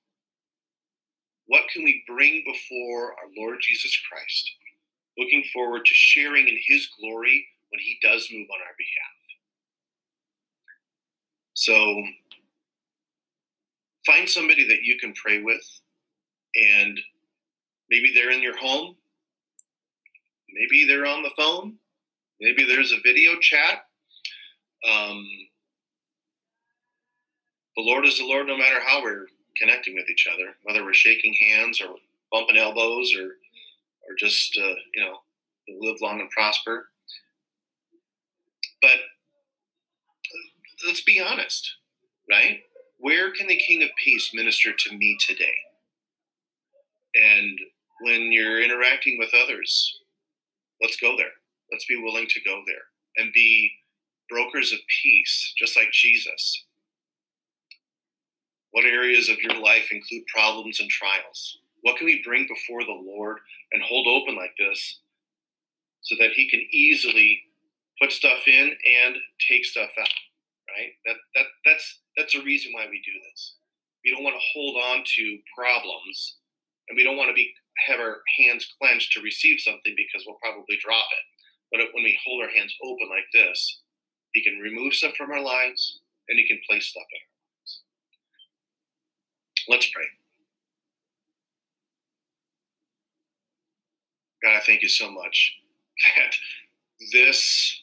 What 1.46 1.68
can 1.72 1.84
we 1.84 2.04
bring 2.06 2.42
before 2.46 3.12
our 3.12 3.28
Lord 3.36 3.58
Jesus 3.60 3.98
Christ, 4.10 4.50
looking 5.18 5.44
forward 5.52 5.84
to 5.84 5.94
sharing 5.94 6.48
in 6.48 6.58
His 6.66 6.88
glory 6.98 7.46
when 7.70 7.80
He 7.80 7.98
does 8.02 8.28
move 8.32 8.46
on 8.50 8.60
our 8.60 8.74
behalf? 8.78 9.14
So, 11.54 12.02
find 14.06 14.28
somebody 14.28 14.66
that 14.68 14.82
you 14.82 14.98
can 14.98 15.12
pray 15.14 15.42
with, 15.42 15.64
and 16.54 16.98
maybe 17.90 18.12
they're 18.14 18.30
in 18.30 18.42
your 18.42 18.56
home, 18.56 18.96
maybe 20.54 20.86
they're 20.86 21.06
on 21.06 21.22
the 21.22 21.30
phone, 21.36 21.74
maybe 22.40 22.64
there's 22.64 22.92
a 22.92 23.02
video 23.04 23.38
chat. 23.40 23.84
Um, 24.88 25.26
the 27.76 27.82
Lord 27.82 28.06
is 28.06 28.18
the 28.18 28.26
Lord 28.26 28.46
no 28.46 28.56
matter 28.56 28.80
how 28.86 29.02
we're 29.02 29.26
connecting 29.60 29.94
with 29.94 30.08
each 30.10 30.26
other, 30.32 30.54
whether 30.62 30.84
we're 30.84 30.94
shaking 30.94 31.34
hands 31.34 31.80
or 31.80 31.96
bumping 32.30 32.56
elbows 32.56 33.14
or 33.16 33.36
or 34.06 34.14
just 34.18 34.56
uh, 34.58 34.74
you 34.94 35.02
know 35.02 35.18
live 35.80 35.96
long 36.00 36.20
and 36.20 36.30
prosper. 36.30 36.88
But 38.82 38.98
let's 40.86 41.02
be 41.02 41.20
honest, 41.20 41.76
right? 42.30 42.60
Where 42.98 43.32
can 43.32 43.46
the 43.46 43.56
King 43.56 43.82
of 43.82 43.90
Peace 44.02 44.30
minister 44.34 44.72
to 44.72 44.96
me 44.96 45.16
today? 45.20 45.54
And 47.14 47.58
when 48.00 48.32
you're 48.32 48.62
interacting 48.62 49.18
with 49.18 49.30
others, 49.34 50.00
let's 50.80 50.96
go 50.96 51.16
there. 51.16 51.32
Let's 51.72 51.86
be 51.86 52.00
willing 52.02 52.26
to 52.28 52.40
go 52.42 52.62
there 52.66 52.84
and 53.16 53.32
be 53.32 53.70
brokers 54.28 54.72
of 54.72 54.78
peace, 55.02 55.54
just 55.56 55.76
like 55.76 55.90
Jesus. 55.92 56.64
What 58.72 58.84
areas 58.84 59.28
of 59.28 59.40
your 59.40 59.54
life 59.60 59.90
include 59.92 60.26
problems 60.26 60.80
and 60.80 60.90
trials? 60.90 61.58
What 61.82 61.96
can 61.96 62.06
we 62.06 62.22
bring 62.24 62.46
before 62.48 62.82
the 62.84 63.02
Lord 63.06 63.38
and 63.72 63.82
hold 63.82 64.06
open 64.08 64.36
like 64.36 64.54
this 64.58 65.00
so 66.02 66.16
that 66.18 66.32
He 66.32 66.50
can 66.50 66.66
easily 66.72 67.40
put 68.00 68.10
stuff 68.10 68.48
in 68.48 68.74
and 69.04 69.16
take 69.48 69.64
stuff 69.64 69.90
out? 69.98 70.08
Right? 70.76 70.90
That 71.06 71.16
that 71.34 71.46
that's 71.64 72.00
that's 72.16 72.34
a 72.34 72.42
reason 72.42 72.72
why 72.72 72.86
we 72.90 73.00
do 73.04 73.12
this. 73.30 73.54
We 74.04 74.10
don't 74.10 74.24
want 74.24 74.34
to 74.34 74.48
hold 74.52 74.76
on 74.76 75.04
to 75.16 75.38
problems, 75.56 76.36
and 76.88 76.96
we 76.96 77.04
don't 77.04 77.16
want 77.16 77.28
to 77.28 77.34
be 77.34 77.54
have 77.86 78.00
our 78.00 78.18
hands 78.38 78.66
clenched 78.80 79.12
to 79.12 79.20
receive 79.20 79.60
something 79.60 79.94
because 79.96 80.24
we'll 80.26 80.38
probably 80.42 80.78
drop 80.82 81.06
it. 81.10 81.24
But 81.72 81.94
when 81.94 82.04
we 82.04 82.18
hold 82.24 82.42
our 82.42 82.50
hands 82.50 82.74
open 82.82 83.08
like 83.10 83.26
this, 83.32 83.80
He 84.32 84.42
can 84.42 84.60
remove 84.60 84.94
stuff 84.94 85.14
from 85.16 85.30
our 85.30 85.42
lives, 85.42 86.00
and 86.28 86.38
He 86.38 86.46
can 86.46 86.60
place 86.68 86.86
stuff 86.86 87.02
in 87.10 87.18
our 87.18 87.30
lives. 87.60 87.80
Let's 89.68 89.90
pray. 89.90 90.04
God, 94.42 94.56
I 94.56 94.60
thank 94.60 94.82
you 94.82 94.88
so 94.88 95.10
much 95.10 95.56
that 96.16 96.34
this 97.12 97.82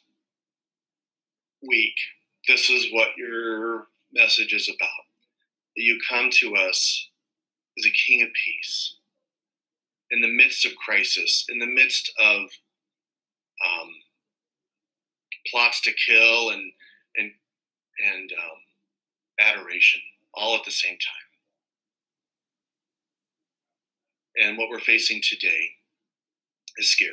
week, 1.68 1.96
this 2.48 2.70
is 2.70 2.88
what 2.92 3.10
your 3.18 3.88
message 4.14 4.54
is 4.54 4.70
about. 4.70 4.90
That 5.76 5.84
you 5.84 6.00
come 6.10 6.30
to 6.32 6.56
us 6.56 7.10
as 7.78 7.86
a 7.86 7.92
King 8.08 8.22
of 8.22 8.30
Peace 8.46 8.96
in 10.12 10.22
the 10.22 10.34
midst 10.34 10.66
of 10.66 10.76
crisis, 10.76 11.46
in 11.50 11.60
the 11.60 11.66
midst 11.66 12.12
of 12.20 12.42
um, 13.66 13.90
plots 15.50 15.82
to 15.82 15.92
kill 15.94 16.50
and 16.50 16.72
and 17.18 17.32
and 18.14 18.32
um, 18.32 18.60
adoration, 19.40 20.02
all 20.34 20.56
at 20.56 20.64
the 20.66 20.72
same 20.72 20.98
time. 20.98 21.28
And 24.38 24.58
what 24.58 24.70
we're 24.70 24.80
facing 24.80 25.22
today 25.22 25.72
is 26.78 26.90
scary. 26.90 27.12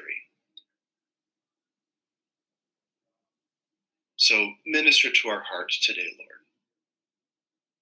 So 4.16 4.52
minister 4.66 5.10
to 5.10 5.28
our 5.28 5.42
hearts 5.42 5.84
today, 5.84 6.08
Lord. 6.18 6.28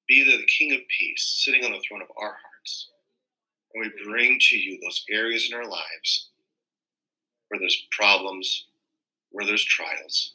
Be 0.09 0.25
the 0.25 0.45
King 0.47 0.73
of 0.73 0.81
Peace 0.99 1.43
sitting 1.45 1.65
on 1.65 1.73
the 1.73 1.81
throne 1.87 2.03
of 2.03 2.09
our 2.17 2.37
hearts. 2.43 2.89
And 3.77 3.93
we 3.93 4.05
bring 4.05 4.39
to 4.41 4.57
you 4.57 4.79
those 4.83 5.05
areas 5.11 5.49
in 5.51 5.57
our 5.57 5.69
lives 5.69 6.31
where 7.49 7.61
there's 7.61 7.87
problems, 7.93 8.67
where 9.31 9.47
there's 9.47 9.65
trials. 9.65 10.33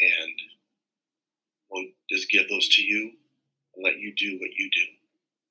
And 0.00 0.32
we'll 1.70 1.86
just 2.10 2.28
give 2.30 2.48
those 2.48 2.68
to 2.76 2.82
you 2.82 3.12
and 3.76 3.84
let 3.84 3.98
you 3.98 4.12
do 4.16 4.38
what 4.40 4.50
you 4.56 4.68
do 4.70 4.86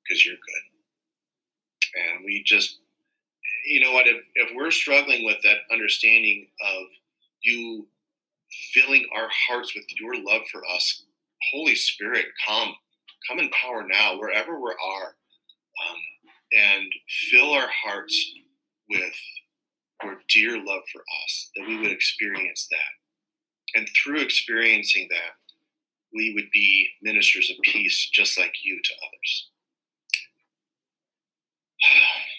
because 0.04 0.26
you're 0.26 0.36
good 0.36 0.74
and 1.96 2.26
we 2.26 2.44
just 2.44 2.80
you 3.66 3.80
know 3.80 3.94
what 3.94 4.08
if, 4.08 4.18
if 4.36 4.50
we're 4.56 4.72
struggling 4.72 5.26
with 5.26 5.38
that 5.44 5.58
understanding 5.72 6.48
of 6.76 6.84
you 7.42 7.88
filling 8.74 9.06
our 9.16 9.30
hearts 9.48 9.74
with 9.76 9.86
your 10.00 10.16
love 10.16 10.42
for 10.52 10.62
us 10.76 11.04
holy 11.52 11.76
spirit 11.76 12.26
come 12.48 12.74
come 13.28 13.40
in 13.40 13.50
power 13.50 13.86
now 13.88 14.18
wherever 14.18 14.60
we 14.60 14.72
are 14.72 15.16
um, 15.90 15.98
and 16.58 16.86
fill 17.32 17.52
our 17.54 17.70
hearts 17.84 18.32
with 18.90 19.16
your 20.04 20.18
dear 20.30 20.58
love 20.58 20.84
for 20.92 21.02
us 21.24 21.52
that 21.56 21.68
we 21.68 21.80
would 21.80 21.92
experience 21.92 22.68
that. 22.70 23.80
And 23.80 23.88
through 24.04 24.22
experiencing 24.22 25.08
that 25.10 25.34
we 26.14 26.34
would 26.34 26.50
be 26.54 26.88
ministers 27.02 27.50
of 27.50 27.58
peace 27.64 28.10
just 28.14 28.38
like 28.40 28.54
you 28.64 28.80
to 28.84 28.94
others 29.08 29.48